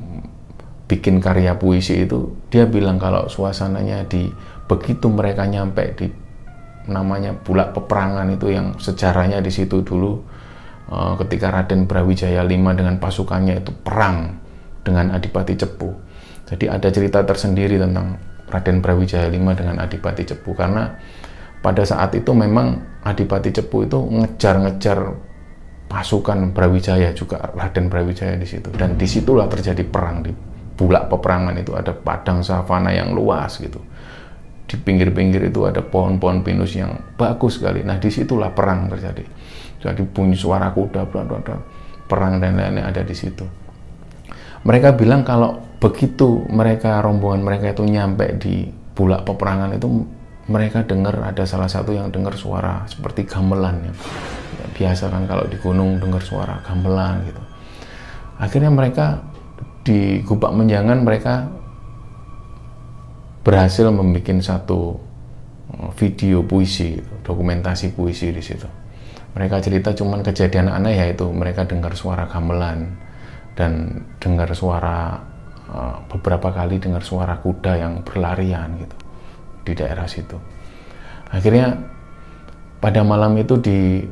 bikin 0.90 1.22
karya 1.22 1.54
puisi 1.54 2.02
itu 2.02 2.34
dia 2.50 2.66
bilang 2.66 2.98
kalau 2.98 3.30
suasananya 3.30 4.06
di 4.10 4.26
begitu 4.66 5.06
mereka 5.06 5.46
nyampe 5.46 5.94
di 5.94 6.06
namanya 6.90 7.30
bulak 7.30 7.70
peperangan 7.74 8.26
itu 8.34 8.50
yang 8.50 8.74
sejarahnya 8.74 9.38
di 9.38 9.50
situ 9.54 9.86
dulu 9.86 10.18
uh, 10.90 11.14
ketika 11.22 11.54
Raden 11.54 11.86
Brawijaya 11.86 12.42
V 12.42 12.50
dengan 12.74 12.98
pasukannya 12.98 13.62
itu 13.62 13.70
perang 13.70 14.34
dengan 14.82 15.14
Adipati 15.14 15.54
Cepu. 15.54 15.90
Jadi 16.50 16.66
ada 16.66 16.90
cerita 16.90 17.22
tersendiri 17.22 17.78
tentang 17.78 18.18
Raden 18.50 18.82
Brawijaya 18.82 19.30
V 19.30 19.38
dengan 19.54 19.78
Adipati 19.78 20.26
Cepu 20.26 20.58
karena 20.58 20.90
pada 21.62 21.86
saat 21.86 22.10
itu 22.18 22.34
memang 22.34 22.82
Adipati 23.06 23.54
Cepu 23.54 23.86
itu 23.86 23.98
ngejar-ngejar 24.02 25.29
pasukan 25.90 26.54
Brawijaya 26.54 27.10
juga 27.10 27.50
Raden 27.50 27.90
Brawijaya 27.90 28.38
di 28.38 28.46
situ. 28.46 28.70
Dan 28.70 28.94
di 28.94 29.10
situlah 29.10 29.50
terjadi 29.50 29.82
perang. 29.82 30.22
Di 30.22 30.30
bulak 30.78 31.10
peperangan 31.10 31.58
itu 31.58 31.74
ada 31.74 31.90
padang 31.90 32.46
savana 32.46 32.94
yang 32.94 33.10
luas 33.10 33.58
gitu. 33.58 33.82
Di 34.70 34.78
pinggir-pinggir 34.78 35.50
itu 35.50 35.66
ada 35.66 35.82
pohon-pohon 35.82 36.46
pinus 36.46 36.78
yang 36.78 36.94
bagus 37.18 37.58
sekali. 37.58 37.82
Nah 37.82 37.98
di 37.98 38.06
situlah 38.06 38.54
perang 38.54 38.86
terjadi. 38.86 39.26
Jadi 39.82 40.06
bunyi 40.06 40.38
suara 40.38 40.70
kuda 40.70 41.10
bla 41.10 41.26
bla 41.26 41.42
bla. 41.42 41.58
Perang 42.06 42.38
dan 42.38 42.54
lain-lain 42.54 42.86
ada 42.86 43.02
di 43.02 43.12
situ. 43.12 43.42
Mereka 44.62 44.94
bilang 44.94 45.26
kalau 45.26 45.58
begitu 45.82 46.46
mereka 46.52 47.02
rombongan 47.02 47.42
mereka 47.42 47.74
itu 47.74 47.82
nyampe 47.82 48.38
di 48.38 48.68
bulak 48.94 49.26
peperangan 49.26 49.74
itu 49.74 49.88
mereka 50.52 50.84
dengar 50.84 51.16
ada 51.24 51.48
salah 51.48 51.70
satu 51.70 51.96
yang 51.96 52.12
dengar 52.12 52.36
suara 52.36 52.84
seperti 52.86 53.26
gamelan 53.26 53.90
ya. 53.90 53.94
Biasa 54.80 55.12
kan 55.12 55.28
kalau 55.28 55.44
di 55.44 55.60
gunung 55.60 56.00
dengar 56.00 56.24
suara 56.24 56.64
gamelan 56.64 57.28
gitu 57.28 57.42
akhirnya 58.40 58.72
mereka 58.72 59.20
di 59.84 60.24
Gubak 60.24 60.56
Menjangan 60.56 61.04
mereka 61.04 61.44
berhasil 63.44 63.92
membuat 63.92 64.40
satu 64.40 64.96
eh, 65.76 65.90
video 66.00 66.40
puisi 66.48 66.96
dokumentasi 67.20 67.92
puisi 67.92 68.32
di 68.32 68.40
situ 68.40 68.80
mereka 69.36 69.60
cerita 69.60 69.92
cuman 69.94 70.24
kejadian 70.24 70.72
aneh 70.72 70.96
yaitu 70.96 71.28
mereka 71.28 71.68
dengar 71.68 71.94
suara 71.94 72.26
gamelan 72.26 72.96
dan 73.54 74.02
dengar 74.18 74.50
suara 74.56 75.22
uh, 75.70 75.96
beberapa 76.10 76.50
kali 76.50 76.82
dengar 76.82 77.04
suara 77.06 77.38
kuda 77.38 77.78
yang 77.78 78.02
berlarian 78.02 78.74
gitu 78.82 78.96
di 79.62 79.72
daerah 79.76 80.08
situ. 80.10 80.34
Akhirnya 81.30 81.78
pada 82.82 83.06
malam 83.06 83.38
itu 83.38 83.54
di 83.60 84.02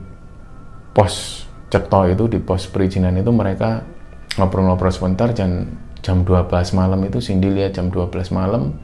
pos 0.99 1.47
Ceto 1.71 2.09
itu 2.11 2.27
di 2.27 2.43
pos 2.43 2.67
perizinan 2.67 3.15
itu 3.15 3.31
mereka 3.31 3.87
ngobrol-ngobrol 4.35 4.91
sebentar 4.91 5.31
dan 5.31 5.79
jam 6.03 6.27
12 6.27 6.51
malam 6.75 6.99
itu 7.07 7.23
Cindy 7.23 7.55
lihat 7.55 7.79
jam 7.79 7.93
12 7.93 8.35
malam 8.35 8.75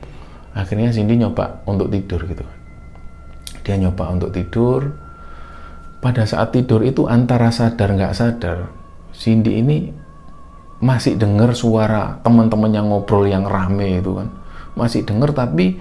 akhirnya 0.54 0.94
Cindy 0.94 1.18
nyoba 1.18 1.64
untuk 1.66 1.90
tidur 1.90 2.22
gitu 2.28 2.44
dia 3.64 3.80
nyoba 3.80 4.12
untuk 4.12 4.30
tidur. 4.30 4.92
Pada 6.04 6.28
saat 6.28 6.52
tidur 6.52 6.84
itu 6.84 7.08
antara 7.08 7.48
sadar 7.48 7.96
nggak 7.96 8.12
sadar 8.12 8.68
Cindy 9.16 9.64
ini 9.64 9.88
masih 10.84 11.16
dengar 11.16 11.56
suara 11.56 12.20
teman-teman 12.20 12.68
yang 12.68 12.92
ngobrol 12.92 13.24
yang 13.24 13.48
rame 13.48 14.04
itu 14.04 14.20
kan. 14.20 14.28
Masih 14.76 15.08
dengar 15.08 15.32
tapi 15.32 15.80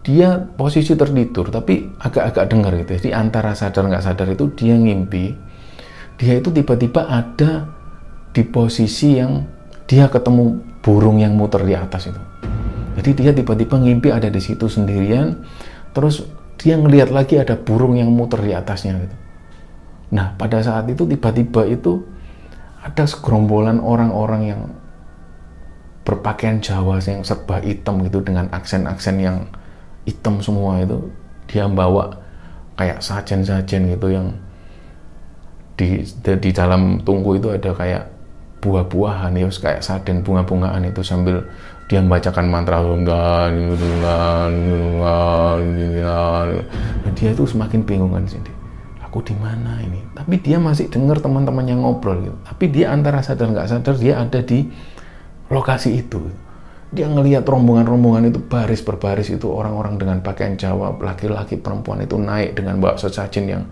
dia 0.00 0.40
posisi 0.56 0.96
tertidur 0.96 1.52
tapi 1.52 1.92
agak-agak 2.00 2.44
dengar 2.48 2.72
gitu. 2.80 2.90
Jadi 3.04 3.10
antara 3.12 3.52
sadar 3.52 3.84
nggak 3.84 4.00
sadar 4.00 4.32
itu 4.32 4.48
dia 4.56 4.80
ngimpi 4.80 5.49
dia 6.20 6.36
itu 6.36 6.52
tiba-tiba 6.52 7.08
ada 7.08 7.64
di 8.36 8.44
posisi 8.44 9.16
yang 9.16 9.40
dia 9.88 10.12
ketemu 10.12 10.60
burung 10.84 11.16
yang 11.16 11.32
muter 11.32 11.64
di 11.64 11.72
atas 11.72 12.12
itu. 12.12 12.20
Jadi 13.00 13.10
dia 13.16 13.32
tiba-tiba 13.32 13.80
ngimpi 13.80 14.12
ada 14.12 14.28
di 14.28 14.36
situ 14.36 14.68
sendirian 14.68 15.40
terus 15.96 16.28
dia 16.60 16.76
ngelihat 16.76 17.08
lagi 17.08 17.40
ada 17.40 17.56
burung 17.56 17.96
yang 17.96 18.12
muter 18.12 18.36
di 18.44 18.52
atasnya 18.52 19.00
gitu. 19.00 19.16
Nah 20.12 20.36
pada 20.36 20.60
saat 20.60 20.84
itu 20.92 21.08
tiba-tiba 21.08 21.64
itu 21.64 22.04
ada 22.84 23.08
segerombolan 23.08 23.80
orang-orang 23.80 24.42
yang 24.44 24.62
berpakaian 26.04 26.60
Jawa 26.60 27.00
yang 27.00 27.24
serba 27.24 27.64
hitam 27.64 28.04
gitu 28.04 28.20
dengan 28.20 28.52
aksen-aksen 28.52 29.16
yang 29.24 29.48
hitam 30.04 30.44
semua 30.44 30.84
itu 30.84 31.08
dia 31.48 31.64
bawa 31.64 32.12
kayak 32.76 33.00
sajen-sajen 33.00 33.88
gitu 33.96 34.08
yang 34.12 34.36
di, 35.80 36.04
di 36.36 36.50
dalam 36.52 37.00
tungku 37.00 37.40
itu 37.40 37.48
ada 37.48 37.72
kayak 37.72 38.04
buah-buahan 38.60 39.32
ya 39.40 39.48
kayak 39.48 39.80
saden 39.80 40.20
bunga-bungaan 40.20 40.84
itu 40.84 41.00
sambil 41.00 41.40
dia 41.88 42.04
membacakan 42.04 42.44
mantra 42.52 42.84
dia 47.16 47.32
itu 47.32 47.44
semakin 47.48 47.80
bingung 47.88 48.12
kan 48.12 48.28
sini 48.28 48.60
aku 49.10 49.26
di 49.26 49.34
mana 49.34 49.82
ini? 49.82 49.98
Tapi 50.14 50.38
dia 50.38 50.62
masih 50.62 50.86
dengar 50.86 51.18
teman-teman 51.18 51.66
yang 51.66 51.82
ngobrol 51.82 52.22
gitu. 52.22 52.38
Tapi 52.46 52.64
dia 52.70 52.94
antara 52.94 53.18
sadar 53.26 53.50
nggak 53.50 53.66
sadar 53.66 53.98
dia 53.98 54.22
ada 54.22 54.38
di 54.38 54.70
lokasi 55.50 55.98
itu. 55.98 56.22
Dia 56.94 57.10
ngelihat 57.10 57.42
rombongan-rombongan 57.42 58.30
itu 58.30 58.38
baris 58.38 58.86
berbaris 58.86 59.34
itu 59.34 59.50
orang-orang 59.50 59.98
dengan 59.98 60.22
pakaian 60.22 60.54
Jawa, 60.54 60.94
laki-laki 60.94 61.58
perempuan 61.58 62.06
itu 62.06 62.14
naik 62.18 62.54
dengan 62.54 62.78
bawa 62.78 62.94
sesajen 62.94 63.50
yang 63.50 63.62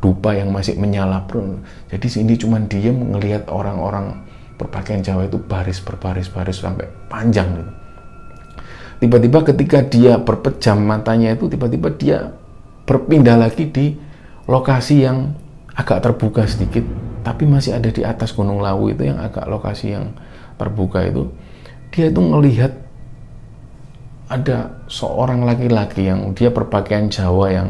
dupa 0.00 0.36
yang 0.36 0.52
masih 0.52 0.76
menyala 0.76 1.24
pun. 1.24 1.64
Jadi 1.88 2.06
sini 2.06 2.34
cuma 2.36 2.60
diem 2.60 2.94
ngelihat 2.94 3.48
orang-orang 3.48 4.24
berpakaian 4.56 5.04
Jawa 5.04 5.28
itu 5.28 5.36
baris 5.36 5.80
berbaris 5.84 6.32
baris 6.32 6.60
sampai 6.60 6.88
panjang 7.08 7.48
gitu. 7.60 7.72
Tiba-tiba 8.96 9.44
ketika 9.44 9.84
dia 9.84 10.16
berpejam 10.16 10.80
matanya 10.80 11.36
itu 11.36 11.52
tiba-tiba 11.52 11.92
dia 11.92 12.18
berpindah 12.88 13.36
lagi 13.36 13.68
di 13.68 13.92
lokasi 14.48 15.04
yang 15.04 15.36
agak 15.76 16.00
terbuka 16.00 16.48
sedikit 16.48 16.86
tapi 17.20 17.44
masih 17.44 17.76
ada 17.76 17.92
di 17.92 18.06
atas 18.06 18.32
Gunung 18.32 18.62
Lawu 18.62 18.88
itu 18.88 19.04
yang 19.04 19.20
agak 19.20 19.44
lokasi 19.50 19.92
yang 19.92 20.14
terbuka 20.56 21.04
itu 21.04 21.28
dia 21.92 22.08
itu 22.08 22.22
melihat 22.22 22.72
ada 24.26 24.82
seorang 24.90 25.44
laki-laki 25.44 26.08
yang 26.08 26.32
dia 26.32 26.50
berpakaian 26.50 27.10
Jawa 27.12 27.46
yang 27.52 27.68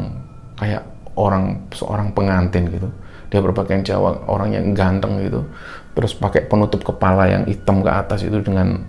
kayak 0.56 0.84
orang 1.16 1.66
seorang 1.72 2.12
pengantin 2.12 2.68
gitu. 2.70 2.88
Dia 3.32 3.42
berpakaian 3.42 3.82
Jawa 3.82 4.28
orang 4.30 4.54
yang 4.54 4.70
ganteng 4.76 5.18
gitu. 5.24 5.42
Terus 5.96 6.12
pakai 6.14 6.46
penutup 6.46 6.84
kepala 6.84 7.26
yang 7.26 7.42
hitam 7.48 7.82
ke 7.82 7.90
atas 7.90 8.22
itu 8.22 8.38
dengan 8.44 8.84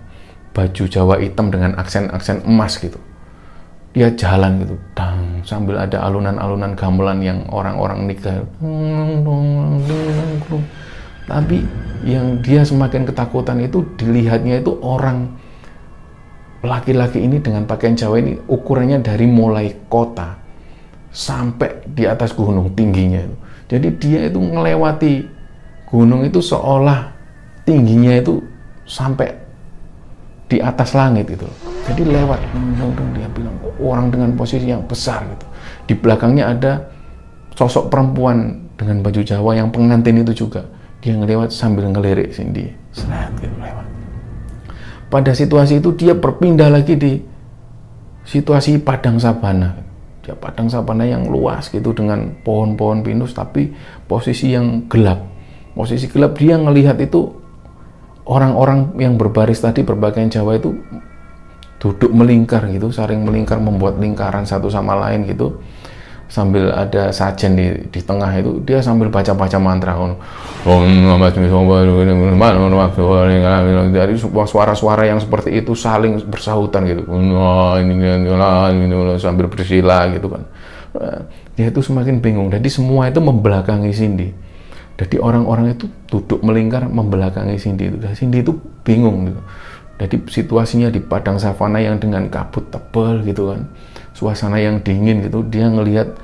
baju 0.52 0.84
Jawa 0.86 1.18
hitam 1.18 1.50
dengan 1.50 1.74
aksen-aksen 1.74 2.44
emas 2.46 2.78
gitu. 2.78 3.00
Dia 3.96 4.12
jalan 4.14 4.62
gitu 4.62 4.76
dang 4.94 5.42
sambil 5.42 5.80
ada 5.80 6.04
alunan-alunan 6.04 6.76
gamelan 6.76 7.18
yang 7.24 7.38
orang-orang 7.50 8.06
nikah. 8.06 8.44
Tapi 11.26 11.64
yang 12.06 12.38
dia 12.44 12.62
semakin 12.62 13.08
ketakutan 13.08 13.58
itu 13.58 13.82
dilihatnya 13.98 14.62
itu 14.62 14.76
orang 14.84 15.34
laki-laki 16.62 17.22
ini 17.22 17.42
dengan 17.42 17.66
pakaian 17.66 17.98
Jawa 17.98 18.22
ini 18.22 18.38
ukurannya 18.46 19.02
dari 19.02 19.26
mulai 19.26 19.72
kota 19.90 20.47
sampai 21.12 21.84
di 21.88 22.04
atas 22.04 22.36
gunung 22.36 22.72
tingginya 22.76 23.24
itu. 23.24 23.36
Jadi 23.68 23.88
dia 24.00 24.20
itu 24.28 24.40
melewati 24.40 25.28
gunung 25.88 26.24
itu 26.24 26.40
seolah 26.40 27.12
tingginya 27.64 28.16
itu 28.16 28.40
sampai 28.88 29.28
di 30.48 30.60
atas 30.60 30.96
langit 30.96 31.28
itu. 31.28 31.44
Jadi 31.88 32.08
lewat 32.08 32.40
dia 33.16 33.28
bilang 33.32 33.56
orang 33.80 34.08
dengan 34.08 34.30
posisi 34.36 34.68
yang 34.68 34.84
besar 34.88 35.24
gitu. 35.28 35.46
Di 35.88 35.94
belakangnya 35.96 36.44
ada 36.52 36.72
sosok 37.52 37.92
perempuan 37.92 38.68
dengan 38.76 39.04
baju 39.04 39.20
Jawa 39.20 39.56
yang 39.56 39.68
pengantin 39.68 40.24
itu 40.24 40.48
juga. 40.48 40.64
Dia 41.04 41.14
ngelewat 41.14 41.52
sambil 41.52 41.88
ngelirik 41.92 42.32
Cindy. 42.32 42.72
Seret 42.92 43.32
gitu 43.40 43.54
lewat. 43.60 43.86
Pada 45.08 45.32
situasi 45.32 45.80
itu 45.80 45.92
dia 45.96 46.12
berpindah 46.12 46.68
lagi 46.68 46.96
di 46.96 47.12
situasi 48.28 48.76
padang 48.84 49.16
sabana 49.16 49.87
ya 50.28 50.36
padang 50.36 50.68
sabana 50.68 51.08
yang 51.08 51.24
luas 51.32 51.72
gitu 51.72 51.96
dengan 51.96 52.36
pohon-pohon 52.44 53.00
pinus 53.00 53.32
tapi 53.32 53.72
posisi 54.04 54.52
yang 54.52 54.84
gelap. 54.92 55.24
Posisi 55.72 56.04
gelap 56.12 56.36
dia 56.36 56.60
ngelihat 56.60 57.00
itu 57.00 57.32
orang-orang 58.28 58.92
yang 59.00 59.16
berbaris 59.16 59.64
tadi 59.64 59.80
berbagai 59.80 60.20
Jawa 60.28 60.60
itu 60.60 60.76
duduk 61.78 62.10
melingkar 62.10 62.68
gitu 62.68 62.90
saling 62.90 63.22
melingkar 63.22 63.56
membuat 63.62 63.96
lingkaran 64.02 64.44
satu 64.44 64.66
sama 64.68 64.98
lain 64.98 65.24
gitu 65.30 65.62
sambil 66.28 66.68
ada 66.76 67.08
sajen 67.08 67.56
di, 67.56 67.66
di 67.88 68.00
tengah 68.04 68.28
itu 68.36 68.60
dia 68.60 68.84
sambil 68.84 69.08
baca-baca 69.08 69.56
mantra 69.56 69.96
dari 73.88 74.14
suara-suara 74.20 75.08
yang 75.08 75.16
seperti 75.24 75.56
itu 75.56 75.72
saling 75.72 76.20
bersahutan 76.28 76.84
gitu 76.84 77.08
sambil 79.16 79.48
bersila 79.48 80.04
gitu 80.12 80.28
kan 80.28 80.44
dia 81.56 81.72
itu 81.72 81.80
semakin 81.80 82.20
bingung 82.20 82.52
jadi 82.52 82.68
semua 82.68 83.08
itu 83.08 83.24
membelakangi 83.24 83.90
Cindy 83.96 84.28
jadi 85.00 85.16
orang-orang 85.24 85.72
itu 85.72 85.88
duduk 86.12 86.44
melingkar 86.44 86.84
membelakangi 86.92 87.56
Cindy 87.56 87.88
itu 87.88 87.96
Cindy 88.12 88.44
itu 88.44 88.52
bingung 88.84 89.32
gitu 89.32 89.40
jadi 89.98 90.16
situasinya 90.28 90.88
di 90.92 91.00
padang 91.00 91.40
savana 91.40 91.80
yang 91.82 91.96
dengan 91.96 92.28
kabut 92.28 92.68
tebal 92.68 93.24
gitu 93.24 93.56
kan 93.56 93.64
suasana 94.18 94.58
yang 94.58 94.82
dingin 94.82 95.22
gitu 95.22 95.46
dia 95.46 95.70
ngelihat 95.70 96.18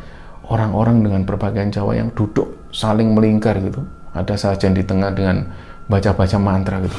orang-orang 0.51 1.07
dengan 1.07 1.23
berbagai 1.23 1.71
Jawa 1.71 1.95
yang 1.95 2.11
duduk 2.11 2.67
saling 2.75 3.15
melingkar 3.15 3.63
gitu. 3.63 3.87
Ada 4.11 4.35
sajian 4.35 4.75
di 4.75 4.83
tengah 4.83 5.15
dengan 5.15 5.47
baca-baca 5.87 6.37
mantra 6.43 6.83
gitu. 6.83 6.99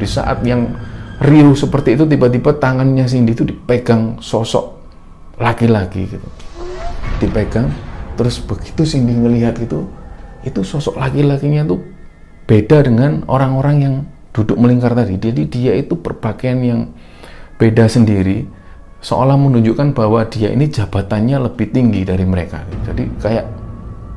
Di 0.00 0.08
saat 0.08 0.40
yang 0.40 0.72
riuh 1.20 1.52
seperti 1.52 2.00
itu 2.00 2.08
tiba-tiba 2.08 2.56
tangannya 2.56 3.04
Cindy 3.04 3.36
itu 3.36 3.44
dipegang 3.44 4.16
sosok 4.24 4.80
laki-laki 5.36 6.08
gitu. 6.08 6.28
Dipegang 7.20 7.68
terus 8.16 8.40
begitu 8.40 8.88
Cindy 8.88 9.12
ngelihat 9.12 9.60
gitu 9.60 9.84
itu 10.48 10.60
sosok 10.64 10.96
laki-lakinya 10.96 11.64
tuh 11.68 11.84
beda 12.48 12.88
dengan 12.88 13.24
orang-orang 13.28 13.76
yang 13.80 13.94
duduk 14.32 14.56
melingkar 14.58 14.96
tadi. 14.96 15.20
Jadi 15.20 15.46
dia 15.46 15.72
itu 15.76 15.94
berpakaian 15.94 16.58
yang 16.60 16.80
beda 17.60 17.86
sendiri 17.86 18.44
seolah 19.04 19.36
menunjukkan 19.36 19.92
bahwa 19.92 20.24
dia 20.32 20.48
ini 20.48 20.72
jabatannya 20.72 21.36
lebih 21.44 21.68
tinggi 21.76 22.08
dari 22.08 22.24
mereka. 22.24 22.64
Jadi 22.88 23.04
kayak 23.20 23.44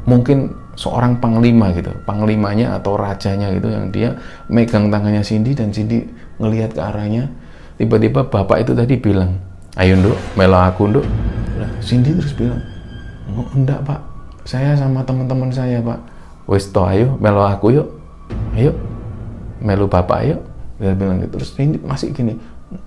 mungkin 0.07 0.55
seorang 0.79 1.19
panglima 1.19 1.75
gitu, 1.75 1.91
panglimanya 2.07 2.79
atau 2.79 2.95
rajanya 2.95 3.51
gitu 3.51 3.67
yang 3.67 3.91
dia 3.91 4.15
megang 4.47 4.87
tangannya 4.87 5.19
Cindy 5.19 5.51
dan 5.51 5.75
Cindy 5.75 6.07
ngelihat 6.39 6.71
ke 6.71 6.79
arahnya. 6.79 7.27
Tiba-tiba 7.75 8.25
bapak 8.31 8.63
itu 8.63 8.71
tadi 8.71 8.95
bilang, 8.95 9.35
ayo 9.75 9.99
nduk, 9.99 10.17
melo 10.39 10.57
aku 10.57 10.87
nduk. 10.87 11.05
Nah, 11.59 11.69
Cindy 11.83 12.15
terus 12.15 12.31
bilang, 12.31 12.63
oh, 13.35 13.45
enggak 13.53 13.83
pak, 13.83 13.99
saya 14.47 14.71
sama 14.79 15.03
teman-teman 15.03 15.51
saya 15.51 15.83
pak. 15.83 15.99
Wes 16.47 16.71
to 16.71 16.79
ayo, 16.87 17.19
melo 17.19 17.43
aku 17.43 17.75
yuk, 17.75 17.91
ayo, 18.55 18.71
melu 19.59 19.85
bapak 19.91 20.31
yuk. 20.31 20.41
Dia 20.77 20.93
bilang 20.93 21.19
gitu, 21.19 21.41
terus 21.41 21.51
Cindy 21.57 21.81
masih 21.81 22.13
gini, 22.13 22.37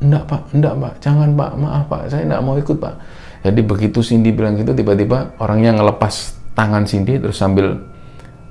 enggak 0.01 0.25
pak, 0.29 0.43
enggak 0.53 0.75
pak, 0.77 0.93
jangan 1.01 1.29
pak, 1.33 1.51
maaf 1.57 1.85
pak, 1.89 2.01
saya 2.13 2.23
enggak 2.29 2.43
mau 2.45 2.55
ikut 2.57 2.77
pak. 2.77 2.95
Jadi 3.41 3.61
begitu 3.65 3.99
Cindy 4.05 4.31
bilang 4.37 4.61
gitu, 4.61 4.77
tiba-tiba 4.77 5.33
orangnya 5.41 5.81
ngelepas 5.81 6.37
tangan 6.53 6.85
Cindy 6.85 7.17
terus 7.17 7.41
sambil 7.41 7.81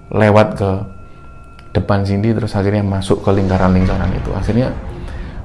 lewat 0.09 0.57
ke 0.57 0.69
depan 1.77 2.01
Cindy 2.01 2.33
terus 2.33 2.57
akhirnya 2.57 2.81
masuk 2.81 3.21
ke 3.21 3.29
lingkaran-lingkaran 3.29 4.09
itu. 4.17 4.33
Akhirnya 4.33 4.73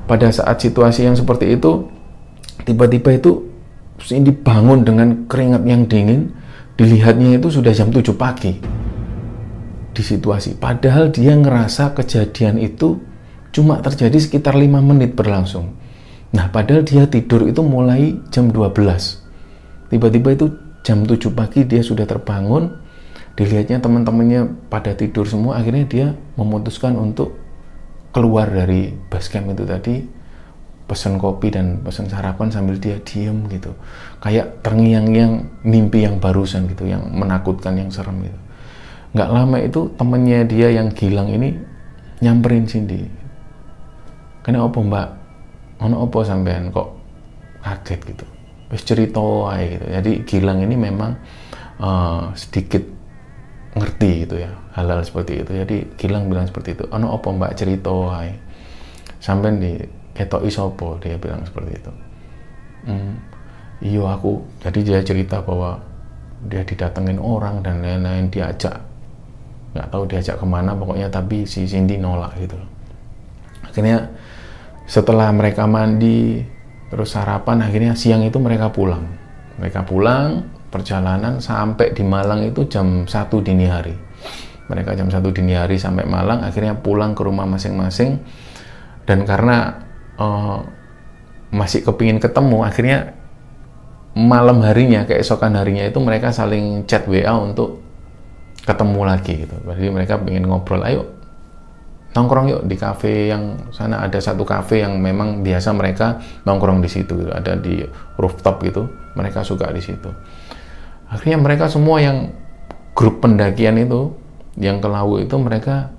pada 0.08 0.32
saat 0.32 0.56
situasi 0.60 1.04
yang 1.04 1.16
seperti 1.16 1.52
itu, 1.52 1.84
tiba-tiba 2.64 3.12
itu 3.12 3.44
Cindy 4.00 4.32
bangun 4.32 4.82
dengan 4.82 5.28
keringat 5.28 5.62
yang 5.68 5.84
dingin, 5.84 6.32
dilihatnya 6.80 7.36
itu 7.36 7.52
sudah 7.52 7.70
jam 7.76 7.92
7 7.92 8.16
pagi 8.16 8.52
di 9.94 10.02
situasi. 10.02 10.58
Padahal 10.58 11.14
dia 11.14 11.36
ngerasa 11.38 11.94
kejadian 11.94 12.58
itu 12.58 12.98
cuma 13.54 13.78
terjadi 13.78 14.18
sekitar 14.18 14.58
lima 14.58 14.82
menit 14.82 15.14
berlangsung. 15.14 15.78
Nah, 16.34 16.50
padahal 16.50 16.82
dia 16.82 17.06
tidur 17.06 17.46
itu 17.46 17.62
mulai 17.62 18.18
jam 18.34 18.50
12. 18.50 18.74
Tiba-tiba 19.94 20.34
itu 20.34 20.46
jam 20.82 21.06
7 21.06 21.30
pagi 21.30 21.62
dia 21.62 21.78
sudah 21.78 22.02
terbangun, 22.02 22.74
dilihatnya 23.38 23.78
teman-temannya 23.78 24.66
pada 24.66 24.98
tidur 24.98 25.22
semua, 25.30 25.62
akhirnya 25.62 25.86
dia 25.86 26.06
memutuskan 26.34 26.98
untuk 26.98 27.38
keluar 28.10 28.50
dari 28.50 28.90
base 29.06 29.30
camp 29.30 29.54
itu 29.54 29.62
tadi, 29.62 30.02
pesan 30.90 31.22
kopi 31.22 31.54
dan 31.54 31.78
pesan 31.86 32.10
sarapan 32.10 32.50
sambil 32.50 32.74
dia 32.82 32.98
diem 33.06 33.46
gitu. 33.46 33.70
Kayak 34.18 34.66
terngiang-ngiang 34.66 35.62
mimpi 35.62 36.02
yang 36.02 36.18
barusan 36.18 36.66
gitu, 36.66 36.90
yang 36.90 37.06
menakutkan, 37.14 37.78
yang 37.78 37.94
serem 37.94 38.18
gitu. 38.26 38.38
Nggak 39.14 39.30
lama 39.30 39.58
itu 39.62 39.80
temennya 39.94 40.42
dia 40.42 40.74
yang 40.74 40.90
Gilang 40.90 41.30
ini 41.30 41.54
nyamperin 42.18 42.66
Cindy 42.66 43.23
kena 44.44 44.60
apa 44.60 44.78
mbak? 44.78 45.08
Ono 45.82 46.04
apa 46.04 46.18
sampean 46.22 46.68
kok 46.68 46.88
kaget 47.64 48.00
gitu? 48.12 48.26
Wis 48.68 48.84
cerita 48.84 49.18
wae 49.18 49.80
gitu. 49.80 49.86
Jadi 49.88 50.12
Gilang 50.28 50.60
ini 50.60 50.76
memang 50.76 51.16
uh, 51.80 52.30
sedikit 52.36 52.84
ngerti 53.74 54.28
gitu 54.28 54.38
ya 54.38 54.52
hal-hal 54.76 55.00
seperti 55.02 55.42
itu. 55.42 55.50
Jadi 55.56 55.76
Gilang 55.96 56.28
bilang 56.28 56.44
seperti 56.44 56.76
itu 56.76 56.84
ono 56.92 57.16
apa 57.16 57.28
mbak? 57.32 57.52
Cerita 57.56 57.90
wae. 57.90 58.30
Sampean 59.18 59.58
di 59.58 59.80
ketok 60.12 60.44
isopo 60.46 61.00
dia 61.00 61.16
bilang 61.16 61.42
seperti 61.42 61.72
itu. 61.74 61.92
Hmm, 62.84 63.16
iyo 63.80 64.04
aku 64.04 64.44
jadi 64.60 64.80
dia 64.84 65.00
cerita 65.00 65.40
bahwa 65.40 65.80
dia 66.44 66.60
didatengin 66.60 67.16
orang 67.16 67.64
dan 67.64 67.80
lain-lain 67.80 68.28
diajak 68.28 68.76
nggak 69.74 69.88
tahu 69.90 70.04
diajak 70.06 70.36
ke 70.38 70.46
mana 70.46 70.76
pokoknya 70.76 71.08
tapi 71.10 71.42
si 71.48 71.66
Cindy 71.66 71.98
nolak 71.98 72.36
gitu. 72.38 72.54
Akhirnya 73.64 74.06
setelah 74.84 75.32
mereka 75.32 75.64
mandi 75.64 76.44
terus 76.92 77.16
sarapan 77.16 77.64
akhirnya 77.64 77.96
siang 77.96 78.22
itu 78.22 78.36
mereka 78.38 78.70
pulang. 78.70 79.04
Mereka 79.58 79.86
pulang 79.88 80.46
perjalanan 80.68 81.38
sampai 81.38 81.94
di 81.94 82.02
Malang 82.02 82.42
itu 82.46 82.66
jam 82.66 83.06
1 83.06 83.10
dini 83.46 83.66
hari. 83.66 83.94
Mereka 84.66 84.96
jam 84.98 85.10
1 85.10 85.22
dini 85.30 85.54
hari 85.54 85.78
sampai 85.78 86.06
Malang 86.06 86.42
akhirnya 86.42 86.78
pulang 86.78 87.14
ke 87.14 87.22
rumah 87.22 87.46
masing-masing. 87.46 88.18
Dan 89.04 89.22
karena 89.28 89.84
uh, 90.18 90.58
masih 91.54 91.86
kepingin 91.86 92.18
ketemu 92.18 92.66
akhirnya 92.66 93.14
malam 94.14 94.62
harinya 94.62 95.06
keesokan 95.06 95.54
harinya 95.58 95.86
itu 95.86 95.98
mereka 96.02 96.30
saling 96.30 96.86
chat 96.86 97.06
WA 97.06 97.34
untuk 97.34 97.82
ketemu 98.64 99.00
lagi 99.06 99.46
gitu. 99.46 99.54
Jadi 99.62 99.90
mereka 99.90 100.18
ingin 100.26 100.50
ngobrol 100.50 100.82
ayo 100.86 101.13
nongkrong 102.14 102.46
yuk 102.50 102.62
di 102.64 102.78
kafe 102.78 103.34
yang 103.34 103.70
sana. 103.74 104.00
Ada 104.06 104.32
satu 104.32 104.46
kafe 104.46 104.86
yang 104.86 105.02
memang 105.02 105.42
biasa 105.42 105.74
mereka 105.74 106.22
nongkrong 106.46 106.80
di 106.80 106.88
situ 106.88 107.26
gitu. 107.26 107.30
ada 107.34 107.58
di 107.58 107.82
rooftop 108.16 108.62
gitu. 108.62 108.86
Mereka 109.18 109.42
suka 109.42 109.70
di 109.74 109.82
situ. 109.82 110.10
Akhirnya 111.10 111.38
mereka 111.38 111.70
semua 111.70 112.02
yang 112.02 112.30
grup 112.94 113.22
pendakian 113.22 113.78
itu 113.78 114.14
yang 114.58 114.78
ke 114.78 114.86
Lawu 114.86 115.22
itu 115.22 115.34
mereka 115.38 115.90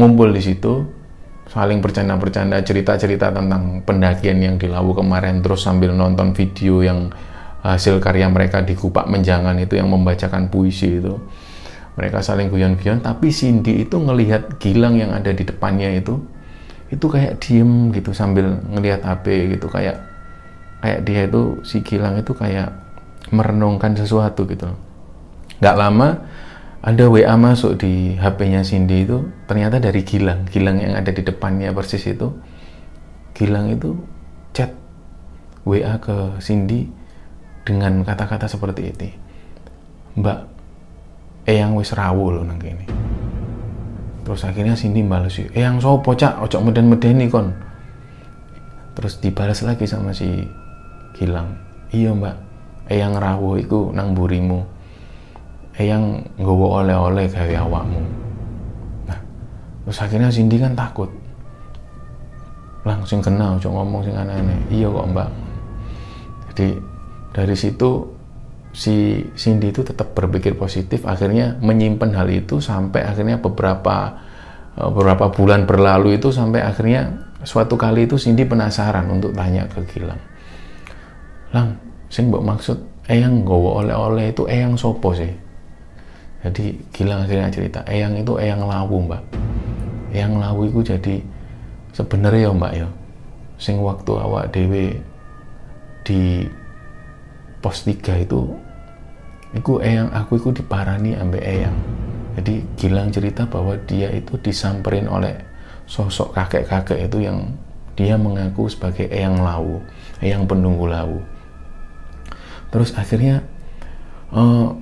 ngumpul 0.00 0.32
di 0.32 0.40
situ 0.40 0.88
saling 1.44 1.84
bercanda-bercanda 1.84 2.64
cerita-cerita 2.64 3.28
tentang 3.28 3.84
pendakian 3.84 4.40
yang 4.40 4.56
di 4.56 4.66
Lawu 4.66 4.96
kemarin 4.96 5.44
terus 5.44 5.60
sambil 5.60 5.92
nonton 5.92 6.32
video 6.32 6.80
yang 6.80 7.12
hasil 7.60 8.00
karya 8.00 8.28
mereka 8.28 8.64
di 8.64 8.72
Kupak 8.72 9.08
Menjangan 9.08 9.56
itu 9.60 9.76
yang 9.76 9.92
membacakan 9.92 10.48
puisi 10.48 11.00
itu 11.00 11.20
mereka 11.94 12.22
saling 12.22 12.50
guyon-guyon 12.50 13.02
tapi 13.02 13.30
Cindy 13.30 13.86
itu 13.86 13.96
ngelihat 13.98 14.58
Gilang 14.58 14.98
yang 14.98 15.14
ada 15.14 15.30
di 15.30 15.46
depannya 15.46 15.94
itu 15.94 16.18
itu 16.90 17.06
kayak 17.10 17.42
diem 17.42 17.90
gitu 17.94 18.14
sambil 18.14 18.60
ngelihat 18.70 19.02
HP 19.02 19.56
gitu 19.58 19.66
kayak 19.70 20.02
kayak 20.84 21.00
dia 21.06 21.20
itu 21.26 21.64
si 21.64 21.80
Gilang 21.80 22.20
itu 22.20 22.36
kayak 22.36 22.76
merenungkan 23.32 23.96
sesuatu 23.96 24.44
gitu. 24.44 24.68
Nggak 25.58 25.76
lama 25.80 26.08
ada 26.84 27.04
WA 27.08 27.34
masuk 27.40 27.80
di 27.80 28.20
HP-nya 28.20 28.60
Cindy 28.60 29.08
itu 29.08 29.24
ternyata 29.48 29.80
dari 29.80 30.04
Gilang 30.04 30.44
Gilang 30.52 30.84
yang 30.84 30.92
ada 30.92 31.08
di 31.08 31.24
depannya 31.24 31.72
persis 31.72 32.04
itu 32.04 32.36
Gilang 33.32 33.72
itu 33.72 33.96
chat 34.52 34.76
WA 35.64 35.96
ke 35.98 36.38
Cindy 36.44 36.86
dengan 37.64 38.04
kata-kata 38.04 38.44
seperti 38.44 38.92
itu. 38.92 39.08
Mbak 40.20 40.53
eyang 41.44 41.76
wis 41.76 41.92
rawuh 41.92 42.40
loh 42.40 42.44
nang 42.44 42.56
kene. 42.60 42.84
Terus 44.24 44.40
akhirnya 44.48 44.72
Cindy 44.72 45.04
balas 45.04 45.36
eyang 45.36 45.80
sopo 45.80 46.16
cak? 46.16 46.40
Ojok 46.40 46.60
meden 46.72 46.88
medeni 46.88 47.28
kon. 47.28 47.52
Terus 48.96 49.20
dibalas 49.20 49.60
lagi 49.60 49.84
sama 49.84 50.16
si 50.16 50.48
Gilang. 51.12 51.52
Iya 51.92 52.16
mbak. 52.16 52.36
Eyang 52.88 53.16
rawuh 53.20 53.60
iku 53.60 53.92
nang 53.92 54.16
burimu 54.16 54.64
eyang 55.74 56.22
nggawa 56.38 56.86
oleh-oleh 56.86 57.26
gawe 57.28 57.54
awakmu. 57.66 58.00
Nah 59.10 59.20
terus 59.84 59.98
akhirnya 60.00 60.30
Cindy 60.32 60.56
kan 60.56 60.72
takut. 60.72 61.10
Langsung 62.84 63.24
kenal 63.24 63.60
cuma 63.60 63.82
ngomong 63.82 64.04
sing 64.04 64.16
aneh-aneh. 64.16 64.60
Iya 64.72 64.88
kok 64.88 65.08
mbak. 65.12 65.28
Jadi 66.52 66.68
dari 67.34 67.56
situ 67.58 68.13
si 68.74 69.22
Cindy 69.38 69.70
itu 69.70 69.86
tetap 69.86 70.18
berpikir 70.18 70.58
positif 70.58 71.06
akhirnya 71.06 71.54
menyimpan 71.62 72.10
hal 72.10 72.26
itu 72.26 72.58
sampai 72.58 73.06
akhirnya 73.06 73.38
beberapa 73.38 74.18
eh, 74.74 74.90
beberapa 74.90 75.30
bulan 75.30 75.64
berlalu 75.64 76.18
itu 76.18 76.34
sampai 76.34 76.60
akhirnya 76.66 77.30
suatu 77.46 77.78
kali 77.78 78.10
itu 78.10 78.18
Cindy 78.18 78.42
penasaran 78.42 79.06
untuk 79.06 79.30
tanya 79.30 79.70
ke 79.70 79.78
Gilang. 79.86 80.18
Lang, 81.54 81.78
sing 82.10 82.34
mbok 82.34 82.42
maksud 82.42 82.78
eyang 83.06 83.46
gowo 83.46 83.78
oleh-oleh 83.84 84.34
itu 84.34 84.42
eyang 84.50 84.74
sopo 84.74 85.14
sih? 85.14 85.30
Jadi 86.42 86.74
Gilang 86.90 87.24
akhirnya 87.24 87.48
cerita 87.54 87.80
eyang 87.86 88.18
itu 88.18 88.34
eyang 88.42 88.66
lawu 88.66 89.06
mbak. 89.06 89.22
Eyang 90.10 90.42
lawu 90.42 90.66
itu 90.66 90.82
jadi 90.82 91.22
sebenarnya 91.94 92.50
ya 92.50 92.52
mbak 92.52 92.72
ya 92.74 92.88
sing 93.54 93.78
waktu 93.78 94.12
awak 94.18 94.50
dewe 94.50 94.98
di 96.02 96.44
pos 97.62 97.86
3 97.86 98.26
itu 98.26 98.40
iku 99.54 99.80
eyang 99.80 100.10
aku 100.10 100.42
itu 100.42 100.50
diparani 100.62 101.14
ambek 101.14 101.44
eyang. 101.44 101.76
Jadi 102.34 102.66
Gilang 102.74 103.14
cerita 103.14 103.46
bahwa 103.46 103.78
dia 103.86 104.10
itu 104.10 104.34
disamperin 104.42 105.06
oleh 105.06 105.38
sosok 105.86 106.34
kakek-kakek 106.34 107.06
itu 107.06 107.22
yang 107.22 107.54
dia 107.94 108.18
mengaku 108.18 108.66
sebagai 108.66 109.06
eyang 109.06 109.38
lawu 109.38 109.78
eyang 110.18 110.44
penunggu 110.50 110.90
lawu. 110.90 111.22
Terus 112.74 112.90
akhirnya 112.98 113.46
uh, 114.34 114.74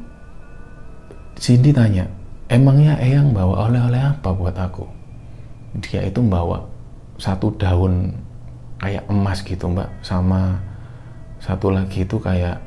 Cindy 1.37 1.77
tanya 1.77 2.09
emangnya 2.49 2.97
eyang 2.97 3.37
bawa 3.37 3.69
oleh-oleh 3.69 4.01
apa 4.01 4.33
buat 4.33 4.57
aku? 4.57 4.89
Dia 5.85 6.09
itu 6.09 6.25
bawa 6.25 6.65
satu 7.21 7.53
daun 7.61 8.17
kayak 8.81 9.05
emas 9.07 9.45
gitu 9.45 9.71
mbak 9.71 9.87
sama 10.03 10.59
satu 11.39 11.71
lagi 11.71 12.03
itu 12.03 12.19
kayak 12.19 12.59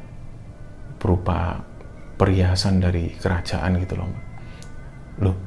berupa 1.01 1.59
perhiasan 2.15 2.79
dari 2.79 3.11
kerajaan 3.19 3.79
gitu 3.83 3.99
loh 3.99 4.09
loh 5.19 5.37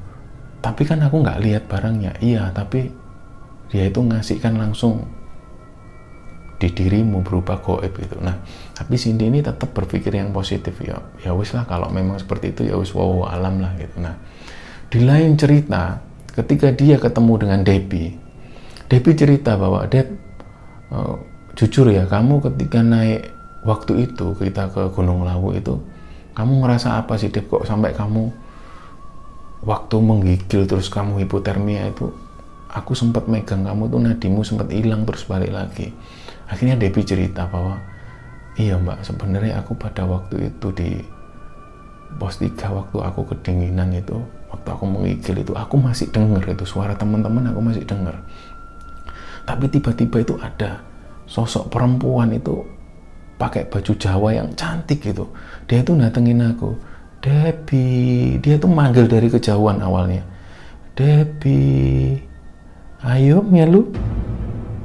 tapi 0.59 0.83
kan 0.83 0.99
aku 1.03 1.23
nggak 1.23 1.41
lihat 1.43 1.65
barangnya. 1.71 2.19
Iya 2.19 2.51
tapi 2.51 2.91
dia 3.71 3.87
itu 3.87 4.01
ngasihkan 4.03 4.59
langsung 4.59 5.07
di 6.59 6.67
dirimu 6.75 7.23
berupa 7.23 7.63
goib 7.63 7.95
gitu. 7.95 8.19
Nah 8.19 8.43
tapi 8.75 8.99
Cindy 8.99 9.31
ini 9.31 9.39
tetap 9.39 9.71
berpikir 9.71 10.11
yang 10.11 10.35
positif. 10.35 10.75
Ya 10.83 10.99
ya 11.23 11.31
wis 11.33 11.55
lah 11.55 11.63
kalau 11.71 11.87
memang 11.95 12.19
seperti 12.19 12.51
itu 12.51 12.67
ya 12.67 12.75
wis 12.75 12.91
wow 12.91 13.31
alam 13.31 13.63
lah 13.63 13.79
gitu. 13.79 14.03
Nah 14.03 14.19
di 14.91 15.07
lain 15.07 15.39
cerita 15.39 16.03
ketika 16.35 16.75
dia 16.75 16.99
ketemu 16.99 17.33
dengan 17.39 17.61
Debbie 17.63 18.11
Debbie 18.89 19.19
cerita 19.19 19.55
bahwa 19.55 19.85
Deb 19.87 20.17
uh, 20.91 21.15
jujur 21.55 21.93
ya 21.93 22.09
kamu 22.09 22.41
ketika 22.51 22.83
naik 22.83 23.31
waktu 23.63 24.11
itu 24.11 24.33
kita 24.39 24.73
ke 24.73 24.91
Gunung 24.91 25.23
Lawu 25.29 25.55
itu 25.55 25.77
kamu 26.39 26.63
ngerasa 26.63 27.03
apa 27.03 27.19
sih 27.19 27.35
Deb 27.35 27.51
kok 27.51 27.67
sampai 27.67 27.91
kamu 27.99 28.31
waktu 29.67 29.97
menggigil 29.99 30.71
terus 30.71 30.87
kamu 30.87 31.27
hipotermia 31.27 31.91
itu 31.91 32.15
aku 32.71 32.95
sempat 32.95 33.27
megang 33.27 33.67
kamu 33.67 33.91
tuh 33.91 33.99
nadimu 33.99 34.47
sempat 34.47 34.71
hilang 34.71 35.03
terus 35.03 35.27
balik 35.27 35.51
lagi. 35.51 35.91
Akhirnya 36.47 36.79
Debbie 36.79 37.03
cerita 37.03 37.51
bahwa 37.51 37.83
iya 38.55 38.79
mbak 38.79 39.03
sebenarnya 39.03 39.59
aku 39.59 39.75
pada 39.75 40.07
waktu 40.07 40.55
itu 40.55 40.71
di 40.71 41.03
pos 42.23 42.39
3 42.39 42.55
waktu 42.55 42.97
aku 43.03 43.21
kedinginan 43.35 43.91
itu 43.99 44.17
waktu 44.55 44.69
aku 44.71 44.85
menggigil 44.87 45.43
itu 45.43 45.53
aku 45.59 45.75
masih 45.75 46.07
denger 46.15 46.55
itu 46.55 46.65
suara 46.65 46.95
teman-teman 46.95 47.51
aku 47.51 47.61
masih 47.67 47.83
denger. 47.83 48.15
Tapi 49.43 49.67
tiba-tiba 49.75 50.23
itu 50.23 50.39
ada 50.39 50.87
sosok 51.27 51.67
perempuan 51.67 52.31
itu 52.31 52.63
pakai 53.39 53.71
baju 53.71 53.93
Jawa 53.95 54.35
yang 54.35 54.51
cantik 54.59 55.01
gitu. 55.01 55.31
Dia 55.71 55.81
itu 55.87 55.95
datengin 55.95 56.43
aku 56.43 56.75
Debbie 57.19 58.39
dia 58.39 58.57
tuh 58.63 58.71
manggil 58.71 59.11
dari 59.11 59.27
kejauhan 59.27 59.83
awalnya. 59.83 60.23
Debbie 60.95 62.23
ayo 63.03 63.43
melu. 63.43 63.91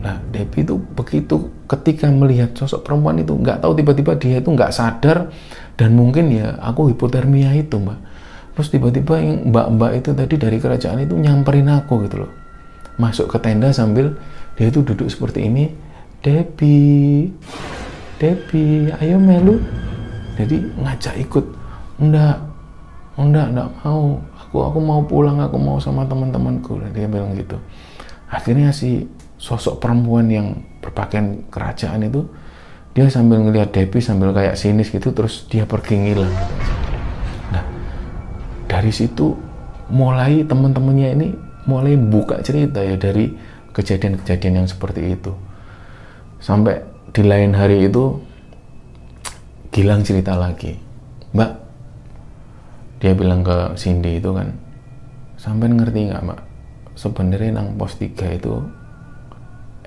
Nah 0.01 0.17
Debbie 0.33 0.65
itu 0.65 0.75
begitu 0.97 1.49
ketika 1.69 2.09
melihat 2.09 2.53
sosok 2.57 2.85
perempuan 2.85 3.21
itu 3.21 3.37
nggak 3.37 3.61
tahu 3.61 3.77
tiba-tiba 3.77 4.17
dia 4.17 4.41
itu 4.41 4.49
nggak 4.49 4.73
sadar 4.73 5.29
dan 5.77 5.93
mungkin 5.93 6.33
ya 6.33 6.57
aku 6.61 6.89
hipotermia 6.89 7.53
itu 7.53 7.77
mbak. 7.77 7.97
Terus 8.53 8.69
tiba-tiba 8.69 9.17
yang 9.17 9.49
mbak-mbak 9.49 9.91
itu 9.97 10.09
tadi 10.13 10.35
dari 10.37 10.57
kerajaan 10.61 11.01
itu 11.01 11.17
nyamperin 11.17 11.69
aku 11.73 12.05
gitu 12.05 12.25
loh. 12.25 12.31
Masuk 13.01 13.29
ke 13.29 13.37
tenda 13.41 13.73
sambil 13.73 14.13
dia 14.53 14.69
itu 14.69 14.85
duduk 14.85 15.09
seperti 15.09 15.49
ini 15.49 15.73
Debbie 16.21 17.33
Debbie 18.23 18.87
ayo 19.03 19.19
melu. 19.19 19.59
Jadi 20.39 20.63
ngajak 20.79 21.15
ikut. 21.19 21.43
Enggak 21.99 22.39
enggak 23.19 23.51
enggak 23.51 23.67
mau. 23.83 24.15
Aku 24.39 24.57
aku 24.63 24.79
mau 24.79 25.03
pulang 25.03 25.43
aku 25.43 25.59
mau 25.59 25.75
sama 25.83 26.07
teman-temanku. 26.07 26.79
Dia 26.95 27.11
bilang 27.11 27.35
gitu. 27.35 27.59
Akhirnya 28.31 28.71
si 28.71 29.03
sosok 29.35 29.83
perempuan 29.83 30.31
yang 30.31 30.63
berpakaian 30.79 31.43
kerajaan 31.51 32.07
itu 32.07 32.23
dia 32.95 33.11
sambil 33.11 33.43
ngelihat 33.43 33.75
Debbie 33.75 33.99
sambil 33.99 34.31
kayak 34.31 34.55
sinis 34.55 34.87
gitu 34.87 35.11
terus 35.11 35.43
dia 35.51 35.67
pergi 35.67 35.99
ngilang. 35.99 36.31
Gitu. 36.31 36.55
nah 37.51 37.63
dari 38.71 38.93
situ 38.93 39.35
mulai 39.91 40.47
teman-temannya 40.47 41.09
ini 41.19 41.27
mulai 41.67 41.99
buka 41.99 42.39
cerita 42.39 42.79
ya 42.79 42.95
dari 42.95 43.35
kejadian-kejadian 43.75 44.63
yang 44.63 44.67
seperti 44.69 45.17
itu. 45.17 45.35
Sampai 46.39 46.92
di 47.13 47.21
lain 47.21 47.53
hari 47.53 47.85
itu 47.85 48.17
Gilang 49.73 50.05
cerita 50.05 50.37
lagi. 50.37 50.77
Mbak 51.33 51.51
dia 53.01 53.17
bilang 53.17 53.41
ke 53.41 53.73
Cindy 53.73 54.21
itu 54.21 54.29
kan 54.29 54.53
sampai 55.33 55.65
ngerti 55.73 56.13
nggak 56.13 56.21
mbak? 56.29 56.39
Sebenarnya 56.93 57.57
nang 57.57 57.73
pos 57.73 57.97
3 57.97 58.37
itu 58.37 58.53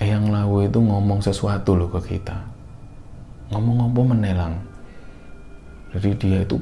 Eyang 0.02 0.34
Lawu 0.34 0.66
itu 0.66 0.82
ngomong 0.82 1.22
sesuatu 1.22 1.78
loh 1.78 1.86
ke 1.86 2.18
kita. 2.18 2.34
Ngomong-ngomong 3.54 4.18
menelang 4.18 4.58
jadi 5.94 6.10
dia 6.18 6.38
itu 6.42 6.58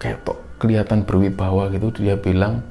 kayak 0.00 0.24
kelihatan 0.56 1.04
berwibawa 1.04 1.68
gitu. 1.68 1.92
Dia 2.00 2.16
bilang 2.16 2.64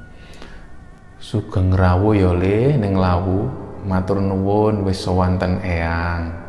sugeng 1.21 1.69
rawu 1.69 2.17
yole 2.17 2.73
ya, 2.73 2.82
neng 2.82 2.97
lawu. 2.97 3.45
Matur 3.86 4.25
nuwun 4.25 4.82
wis 4.89 5.06
sowanten 5.06 5.62
eyang 5.62 6.46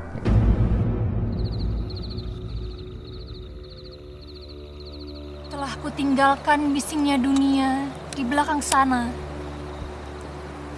telah 5.99 6.07
kutinggalkan 6.07 6.71
bisingnya 6.71 7.19
dunia 7.19 7.91
di 8.15 8.23
belakang 8.23 8.63
sana. 8.63 9.11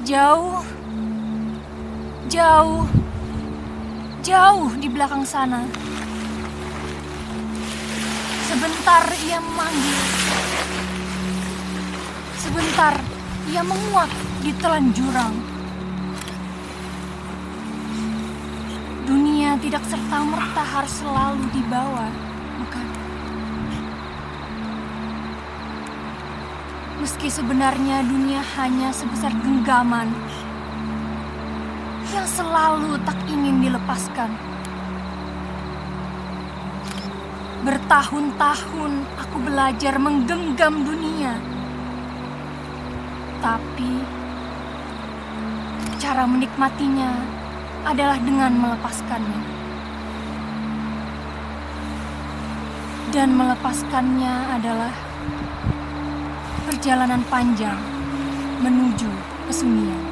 Jauh 0.00 0.64
jauh 2.32 2.88
jauh 4.24 4.72
di 4.80 4.88
belakang 4.88 5.20
sana. 5.28 5.68
Sebentar 8.48 9.04
ia 9.28 9.44
memanggil. 9.44 10.00
Sebentar 12.40 12.96
ia 13.52 13.60
menguap 13.60 14.08
di 14.40 14.56
telan 14.56 14.88
jurang. 14.96 15.36
Dunia 19.04 19.60
tidak 19.60 19.84
serta-merta 19.84 20.64
harus 20.64 20.96
selalu 20.96 21.44
dibawa, 21.52 22.08
Meski 27.00 27.32
sebenarnya 27.32 28.04
dunia 28.04 28.44
hanya 28.60 28.92
sebesar 28.92 29.32
genggaman 29.40 30.12
yang 32.12 32.28
selalu 32.28 33.00
tak 33.08 33.16
ingin 33.24 33.64
dilepaskan. 33.64 34.28
Bertahun-tahun 37.64 38.92
aku 39.16 39.36
belajar 39.40 39.96
menggenggam 39.96 40.84
dunia. 40.84 41.40
Tapi 43.40 43.92
cara 45.96 46.28
menikmatinya 46.28 47.16
adalah 47.88 48.20
dengan 48.20 48.52
melepaskannya. 48.60 49.42
Dan 53.08 53.32
melepaskannya 53.40 54.34
adalah 54.60 55.09
perjalanan 56.70 57.26
panjang 57.26 57.74
menuju 58.62 59.10
kesunyian. 59.50 60.09